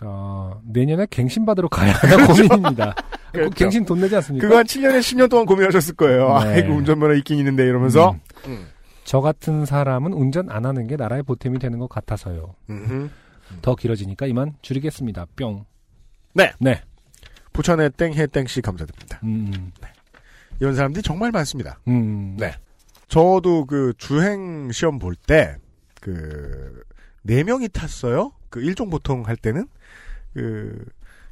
어, 0.03 0.61
내년에 0.65 1.07
갱신 1.11 1.45
받으러 1.45 1.69
가야 1.69 1.93
하나 1.93 2.27
고민입니다. 2.27 2.95
그렇죠. 3.33 3.51
그 3.51 3.57
갱신 3.57 3.85
돈 3.85 4.01
내지 4.01 4.17
않습니까? 4.17 4.47
그거 4.47 4.59
한 4.59 4.65
7년에 4.65 5.01
10년 5.01 5.31
동안 5.31 5.47
고민하셨을 5.47 5.95
거예요. 5.97 6.39
네. 6.41 6.49
아이고, 6.49 6.75
운전면허 6.75 7.15
있긴 7.17 7.39
있는데 7.39 7.65
이러면서. 7.65 8.17
음. 8.47 8.67
저 9.05 9.21
같은 9.23 9.65
사람은 9.65 10.13
운전 10.13 10.51
안 10.51 10.67
하는 10.67 10.87
게 10.87 10.97
나라의 10.97 11.23
보탬이 11.23 11.59
되는 11.59 11.79
것 11.79 11.89
같아서요. 11.89 12.55
음흠. 12.69 13.09
더 13.63 13.75
길어지니까 13.75 14.27
이만 14.27 14.55
줄이겠습니다. 14.61 15.27
뿅. 15.35 15.65
네. 16.35 16.53
네. 16.61 16.83
부천의 17.55 17.93
땡해 17.97 18.27
땡씨 18.27 18.61
감사드립니다. 18.61 19.21
음. 19.25 19.73
이런 20.61 20.75
사람들이 20.75 21.03
정말 21.03 21.31
많습니다. 21.31 21.81
음. 21.89 22.37
네. 22.39 22.53
저도 23.09 23.65
그 23.65 23.95
주행 23.97 24.71
시험 24.73 24.99
볼 24.99 25.15
때, 25.15 25.57
그, 26.03 26.83
네 27.23 27.43
명이 27.43 27.71
탔어요. 27.71 28.33
그 28.51 28.61
일종 28.61 28.91
보통 28.91 29.27
할 29.27 29.37
때는 29.37 29.67
그 30.35 30.85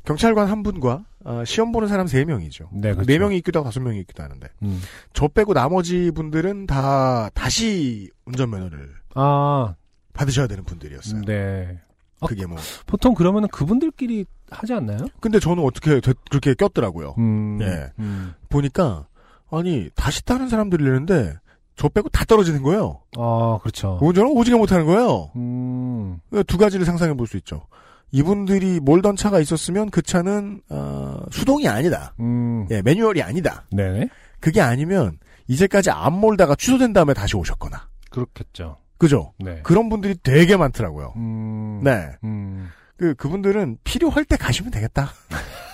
경찰관 0.06 0.48
한 0.48 0.62
분과 0.62 1.04
아, 1.24 1.44
시험 1.44 1.72
보는 1.72 1.88
사람 1.88 2.06
세 2.06 2.24
명이죠. 2.24 2.70
네, 2.72 2.92
그렇죠. 2.94 3.04
네 3.06 3.18
명이 3.18 3.36
있기도 3.38 3.58
하고 3.58 3.68
다섯 3.68 3.80
명이 3.80 3.98
있기도 4.00 4.22
하는데 4.22 4.48
음. 4.62 4.80
저 5.12 5.28
빼고 5.28 5.52
나머지 5.52 6.10
분들은 6.12 6.66
다 6.66 7.28
다시 7.34 8.10
운전면허를 8.24 8.94
아, 9.14 9.74
받으셔야 10.14 10.46
되는 10.46 10.64
분들이었어요. 10.64 11.22
네. 11.22 11.78
어? 12.20 12.26
그게 12.26 12.46
뭐 12.46 12.56
보통 12.86 13.12
그러면은 13.14 13.48
그분들끼리 13.48 14.24
하지 14.50 14.72
않나요? 14.72 14.98
근데 15.20 15.38
저는 15.40 15.62
어떻게 15.64 16.00
되- 16.00 16.14
그렇게 16.30 16.54
꼈더라고요. 16.54 17.14
음. 17.18 17.58
예. 17.60 17.92
음. 17.98 18.32
보니까 18.48 19.06
아니 19.50 19.90
다시 19.96 20.24
타는 20.24 20.48
사람들이라는데 20.48 21.34
저 21.74 21.88
빼고 21.90 22.08
다 22.08 22.24
떨어지는 22.24 22.62
거예요. 22.62 23.02
아, 23.18 23.58
그렇죠. 23.60 23.98
운전을 24.00 24.30
오지게 24.32 24.56
못하는 24.56 24.86
거예요. 24.86 25.30
음. 25.36 26.18
두 26.46 26.56
가지를 26.56 26.86
상상해 26.86 27.12
볼 27.14 27.26
수 27.26 27.36
있죠. 27.38 27.66
이분들이 28.12 28.80
몰던 28.80 29.16
차가 29.16 29.40
있었으면 29.40 29.90
그 29.90 30.02
차는 30.02 30.62
어, 30.70 31.18
수동이 31.30 31.68
아니다. 31.68 32.14
음. 32.20 32.66
예, 32.70 32.82
매뉴얼이 32.82 33.22
아니다. 33.22 33.66
네네. 33.70 34.08
그게 34.40 34.60
아니면 34.60 35.18
이제까지 35.48 35.90
안 35.90 36.14
몰다가 36.14 36.54
취소된 36.54 36.92
다음에 36.92 37.14
다시 37.14 37.36
오셨거나. 37.36 37.88
그렇겠죠. 38.10 38.78
그죠? 38.98 39.32
네. 39.38 39.60
그런 39.62 39.88
분들이 39.88 40.16
되게 40.22 40.56
많더라고요. 40.56 41.12
음. 41.16 41.82
네. 41.84 42.10
음. 42.24 42.70
그 42.96 43.14
그분들은 43.14 43.78
필요할 43.84 44.24
때 44.24 44.36
가시면 44.36 44.70
되겠다. 44.70 45.10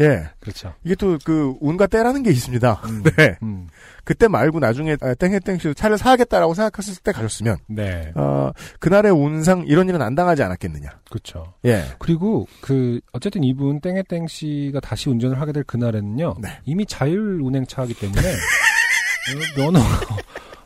예. 0.00 0.28
그렇죠. 0.40 0.74
이게 0.84 0.94
또 0.94 1.18
그 1.24 1.54
운과 1.60 1.86
때라는 1.86 2.22
게 2.22 2.30
있습니다. 2.30 2.82
음. 2.84 3.02
네. 3.16 3.38
음. 3.42 3.68
그때 4.04 4.28
말고 4.28 4.58
나중에 4.58 4.96
아, 5.00 5.14
땡해땡씨 5.14 5.74
차를 5.74 5.96
사야겠다라고 5.96 6.54
생각했을 6.54 7.02
때 7.02 7.12
가셨으면 7.12 7.56
네. 7.68 8.12
어, 8.14 8.50
그날의 8.80 9.12
운상 9.12 9.64
이런 9.66 9.88
일은 9.88 10.02
안 10.02 10.14
당하지 10.14 10.42
않았겠느냐. 10.42 10.90
그렇죠. 11.08 11.54
예. 11.64 11.84
그리고 11.98 12.46
그 12.60 13.00
어쨌든 13.12 13.42
이분 13.44 13.80
땡해땡 13.80 14.26
씨가 14.26 14.80
다시 14.80 15.08
운전을 15.08 15.40
하게 15.40 15.52
될 15.52 15.64
그날에는요. 15.64 16.34
네. 16.40 16.58
이미 16.64 16.84
자율 16.84 17.40
운행차이기 17.40 17.94
때문에 17.94 18.20
어, 18.28 19.60
면허가 19.60 20.16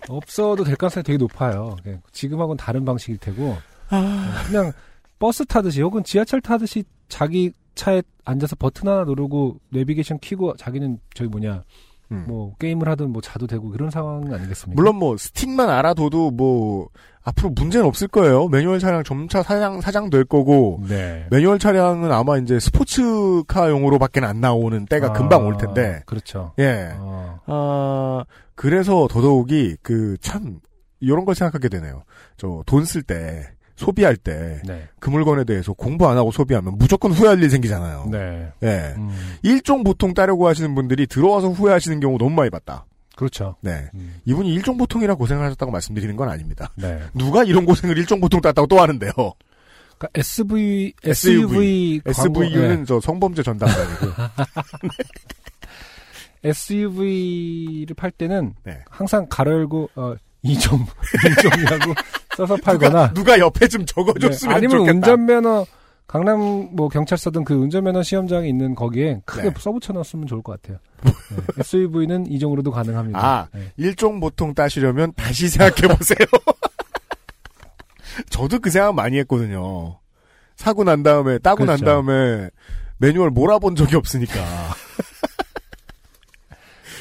없어도 0.09 0.64
될 0.64 0.75
가능성이 0.77 1.05
되게 1.05 1.19
높아요. 1.19 1.77
예, 1.87 2.01
지금하고는 2.12 2.57
다른 2.57 2.85
방식일 2.85 3.19
테고 3.19 3.57
아, 3.91 4.43
그냥 4.47 4.73
버스 5.19 5.45
타듯이 5.45 5.83
혹은 5.83 6.03
지하철 6.03 6.41
타듯이 6.41 6.85
자기 7.09 7.53
차에 7.79 8.03
앉아서 8.25 8.57
버튼 8.57 8.88
하나 8.88 9.05
누르고 9.05 9.59
내비게이션 9.71 10.19
키고 10.19 10.57
자기는 10.57 10.99
저기 11.14 11.31
뭐냐 11.31 11.62
음. 12.11 12.25
뭐 12.27 12.55
게임을 12.59 12.88
하든 12.88 13.11
뭐 13.11 13.21
자도 13.23 13.47
되고 13.47 13.69
그런 13.71 13.91
상황 13.91 14.23
아니겠습니까? 14.33 14.73
물론 14.75 14.97
뭐 14.97 15.17
스틱만 15.17 15.69
알아둬도 15.71 16.31
뭐 16.33 16.88
앞으로 17.23 17.51
문제는 17.51 17.85
없을 17.87 18.09
거예요. 18.09 18.49
매뉴얼 18.49 18.79
차량 18.79 19.05
점차 19.05 19.43
사장 19.43 19.81
사장 19.83 20.09
될 20.09 20.25
거고 20.25 20.81
네. 20.88 21.27
매뉴얼 21.31 21.59
차량은 21.59 22.11
아마 22.11 22.38
이제 22.38 22.59
스포츠카용으로밖에 22.59 24.21
안 24.21 24.41
나오는 24.41 24.87
때가 24.87 25.09
아, 25.09 25.12
금방 25.12 25.47
올 25.47 25.57
텐데. 25.59 26.03
그렇죠. 26.07 26.53
예. 26.59 26.93
어, 26.97 27.38
아, 27.47 28.25
그래서 28.55 29.07
더더욱이 29.11 29.77
그 29.83 30.17
참 30.21 30.61
이런 31.01 31.25
걸 31.25 31.35
생각하게 31.35 31.69
되네요. 31.69 32.03
저 32.38 32.62
돈 32.67 32.83
쓸 32.85 33.03
때 33.03 33.45
소비할 33.79 34.17
때그 34.17 34.67
네. 34.67 34.88
물건에 35.09 35.45
대해서 35.45 35.73
공부 35.73 36.09
안 36.09 36.19
하고 36.19 36.33
소비하면 36.33 36.77
무조건 36.79 37.12
후회할 37.12 37.41
일 37.43 37.49
생기잖아요. 37.49 38.09
네. 38.11 38.53
예. 38.64 38.95
음, 38.97 39.11
일종 39.43 39.85
보통 39.85 40.12
따려고 40.14 40.49
하시는 40.49 40.75
분들이 40.75 41.07
들어와서 41.07 41.49
후회하시는 41.51 42.01
경우 42.01 42.19
너무 42.19 42.31
많이 42.31 42.51
봤다. 42.51 42.85
그렇죠. 43.14 43.57
네. 43.61 43.88
음, 43.95 44.21
이분이 44.25 44.53
일종 44.53 44.77
보통이라 44.77 45.14
고생을 45.14 45.45
하셨다고 45.47 45.71
말씀드리는 45.71 46.14
건 46.17 46.29
아닙니다. 46.29 46.71
네. 46.75 47.01
누가 47.14 47.45
이런 47.45 47.64
고생을 47.64 47.97
일종 47.97 48.21
보통 48.21 48.41
땄다고 48.41 48.67
또 48.67 48.81
하는데요. 48.81 49.12
그러니까 49.12 50.09
SV 50.14 50.93
SUV. 51.05 52.01
SUV 52.01 52.01
SVU는 52.07 52.79
네. 52.79 52.85
저 52.85 53.01
성범죄 53.01 53.43
전담반이고. 53.45 54.07
SUV를 56.45 57.95
팔 57.97 58.11
때는 58.11 58.55
네. 58.64 58.79
항상 58.91 59.27
가로 59.29 59.53
열고 59.53 59.91
어, 59.95 60.14
2점 60.45 60.85
2점이라고 60.87 61.95
써서 62.38 62.57
팔거나 62.57 63.09
누가, 63.09 63.14
누가 63.14 63.38
옆에 63.40 63.66
좀 63.66 63.85
네, 63.85 63.87
적어줬으면 63.87 64.55
아니면 64.55 64.79
좋겠다. 64.79 64.94
운전면허 64.94 65.66
강남 66.07 66.68
뭐 66.72 66.88
경찰서든 66.88 67.44
그 67.44 67.55
운전면허 67.55 68.03
시험장에 68.03 68.48
있는 68.48 68.77
거기에 68.77 69.20
크게 69.24 69.51
네. 69.51 69.55
써붙여 69.59 69.92
놨으면 69.92 70.27
좋을 70.29 70.42
것 70.42 70.61
같아요. 70.61 70.79
네. 71.03 71.12
SUV는 71.59 72.31
이 72.31 72.38
정도로도 72.38 72.70
가능합니다. 72.70 73.18
아, 73.18 73.48
네. 73.53 73.72
일종 73.77 74.20
보통 74.20 74.55
따시려면 74.55 75.12
다시 75.14 75.48
생각해 75.48 75.94
보세요. 75.94 76.18
저도 78.31 78.61
그 78.61 78.70
생각 78.70 78.94
많이 78.94 79.18
했거든요. 79.18 79.98
사고 80.57 80.85
난 80.85 81.03
다음에 81.03 81.38
따고 81.38 81.64
난 81.64 81.79
그렇죠. 81.79 81.85
다음에 81.85 82.51
매뉴얼 82.98 83.31
몰아본 83.31 83.74
적이 83.74 83.96
없으니까. 83.96 84.35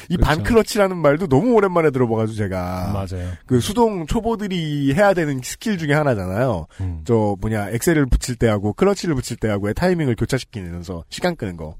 이 0.08 0.16
그렇죠. 0.16 0.34
반클러치라는 0.36 0.96
말도 0.96 1.26
너무 1.28 1.52
오랜만에 1.52 1.90
들어봐가지고 1.90 2.36
제가 2.36 2.92
맞아요. 2.92 3.30
그 3.46 3.60
수동 3.60 4.06
초보들이 4.06 4.94
해야 4.94 5.12
되는 5.12 5.40
스킬 5.42 5.76
중에 5.76 5.92
하나잖아요. 5.92 6.66
음. 6.80 7.02
저 7.04 7.36
뭐냐 7.40 7.70
엑셀을 7.70 8.06
붙일 8.06 8.36
때 8.36 8.48
하고 8.48 8.72
클러치를 8.72 9.14
붙일 9.14 9.36
때 9.36 9.48
하고의 9.48 9.74
타이밍을 9.74 10.16
교차시키면서 10.16 11.04
시간 11.10 11.36
끄는 11.36 11.56
거. 11.56 11.76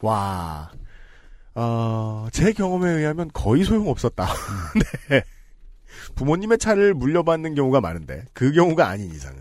와. 0.00 0.70
어, 1.54 2.26
제 2.32 2.52
경험에 2.52 2.90
의하면 2.90 3.30
거의 3.32 3.64
소용 3.64 3.88
없었다. 3.88 4.26
네. 5.10 5.22
부모님의 6.14 6.58
차를 6.58 6.94
물려받는 6.94 7.54
경우가 7.54 7.80
많은데 7.80 8.24
그 8.32 8.52
경우가 8.52 8.88
아닌 8.88 9.10
이상은 9.10 9.38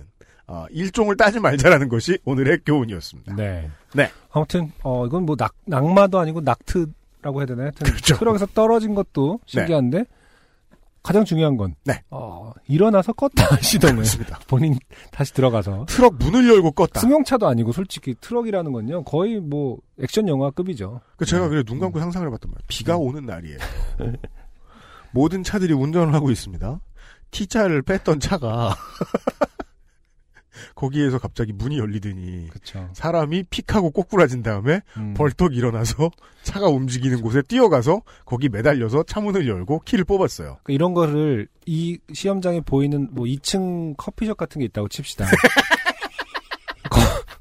어, 0.48 0.66
일종을 0.72 1.16
따지 1.16 1.40
말자라는 1.40 1.90
것이 1.90 2.18
오늘의 2.26 2.60
교훈이었습니다. 2.66 3.36
네. 3.36 3.70
네. 3.94 4.12
아무튼 4.32 4.72
어 4.84 5.06
이건 5.06 5.26
뭐 5.26 5.36
낙, 5.36 5.54
낙마도 5.66 6.20
아니고 6.20 6.42
낙트 6.42 6.88
라고 7.22 7.40
해야 7.40 7.46
되나요? 7.46 7.72
그렇죠. 7.78 8.16
트럭에서 8.18 8.46
떨어진 8.48 8.96
것도 8.96 9.40
신기한데 9.46 10.06
가장 11.02 11.26
중요한 11.26 11.58
건 11.58 11.76
네. 11.86 12.04
어, 12.10 12.52
일어나서 12.68 13.14
껐다 13.14 13.50
그렇습니다. 13.96 14.40
본인 14.48 14.78
다시 15.12 15.34
들어가서 15.34 15.86
트럭 15.88 16.16
문을 16.16 16.48
열고 16.50 16.72
껐다. 16.72 17.00
승용차도 17.00 17.48
아니고 17.48 17.72
솔직히 17.72 18.16
트럭이라는 18.20 18.72
건요 18.72 19.04
거의 19.04 19.40
뭐 19.40 19.78
액션 20.02 20.28
영화급이죠. 20.28 21.02
그 21.18 21.26
제가 21.26 21.48
그래 21.50 21.64
눈 21.64 21.80
감고 21.80 22.00
상상을 22.00 22.28
해봤단 22.28 22.52
말이에요. 22.52 22.66
비가 22.68 22.98
오는 22.98 23.26
날이에요. 23.26 23.58
모든 25.12 25.44
차들이 25.44 25.74
운전을 25.74 26.14
하고 26.14 26.32
있습니다. 26.32 26.80
T자를 27.32 27.82
뺐던 27.82 28.20
차가 28.20 28.76
거기에서 30.80 31.20
갑자기 31.20 31.52
문이 31.52 31.78
열리더니 31.78 32.48
그렇죠. 32.50 32.90
사람이 32.94 33.44
픽하고 33.50 33.92
꼬꾸라진 33.92 34.42
다음에 34.42 34.80
음. 34.96 35.14
벌떡 35.14 35.54
일어나서 35.54 36.10
차가 36.44 36.68
움직이는 36.68 37.22
곳에 37.22 37.42
뛰어가서 37.42 38.02
거기 38.24 38.48
매달려서 38.48 39.04
차 39.04 39.20
문을 39.20 39.46
열고 39.46 39.82
키를 39.84 40.06
뽑았어요. 40.06 40.60
그러니까 40.64 40.74
이런 40.74 40.94
거를 40.94 41.50
이 41.66 42.00
시험장에 42.14 42.62
보이는 42.62 43.10
뭐 43.12 43.26
2층 43.26 43.96
커피숍 43.98 44.38
같은 44.38 44.60
게 44.60 44.66
있다고 44.66 44.88
칩시다. 44.88 45.26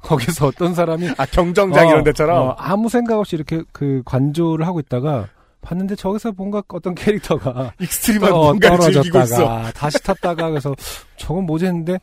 거, 0.01 0.17
기서 0.17 0.47
어떤 0.47 0.73
사람이 0.73 1.09
아 1.17 1.25
경정장 1.25 1.87
어, 1.87 1.91
이런 1.91 2.03
데처럼 2.03 2.49
어, 2.49 2.55
아무 2.57 2.89
생각 2.89 3.19
없이 3.19 3.37
이렇게 3.37 3.63
그 3.71 4.01
관조를 4.03 4.67
하고 4.67 4.81
있다가 4.81 5.29
봤는데 5.61 5.95
저기서 5.95 6.33
뭔가 6.35 6.61
어떤 6.67 6.93
캐릭터가 6.93 7.73
extreme한 7.79 8.33
어, 8.33 8.37
뭔가를 8.37 8.91
즐기고 8.91 9.19
있어. 9.19 9.71
다시 9.73 10.03
탔다가 10.03 10.49
그래서 10.49 10.75
저건 11.15 11.45
뭐지 11.45 11.67
했는데 11.67 11.99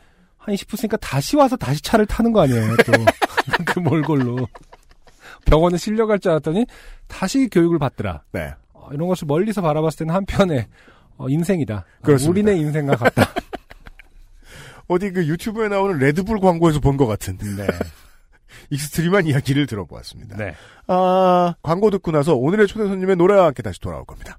한 0.46 0.54
20분 0.54 0.74
있으니까 0.74 0.96
다시 0.98 1.36
와서 1.36 1.56
다시 1.56 1.82
차를 1.82 2.06
타는 2.06 2.32
거 2.32 2.40
아니에요 2.42 2.76
또 2.86 2.92
그 3.66 3.80
몰골로 3.80 4.46
병원에 5.44 5.76
실려갈 5.76 6.18
줄 6.20 6.30
알았더니 6.30 6.66
다시 7.08 7.48
교육을 7.48 7.78
받더라 7.78 8.22
네. 8.32 8.54
어, 8.72 8.88
이런 8.92 9.08
것을 9.08 9.26
멀리서 9.26 9.60
바라봤을 9.60 9.98
때는 9.98 10.14
한편의 10.14 10.66
어, 11.18 11.28
인생이다 11.28 11.74
어, 11.74 11.84
그렇습니다. 12.02 12.30
우리네 12.50 12.60
인생과 12.60 12.96
같다 12.96 13.28
어디 14.88 15.10
그 15.10 15.26
유튜브에 15.26 15.68
나오는 15.68 15.98
Red 15.98 16.15
Bull 16.15 16.38
광고에서 16.38 16.78
본 16.80 16.96
것 16.96 17.06
같은 17.06 17.36
네. 17.38 17.66
extreme한 18.70 19.26
이야기를 19.26 19.66
들어보았습니다. 19.66 20.36
네. 20.36 20.54
아 20.86 21.54
광고 21.62 21.90
듣고 21.90 22.12
나서 22.12 22.34
오늘의 22.36 22.68
초대 22.68 22.86
손님의 22.86 23.16
노래와 23.16 23.46
함께 23.46 23.62
다시 23.62 23.80
돌아올 23.80 24.04
겁니다. 24.04 24.38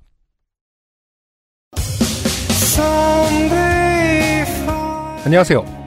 안녕하세요. 5.25 5.86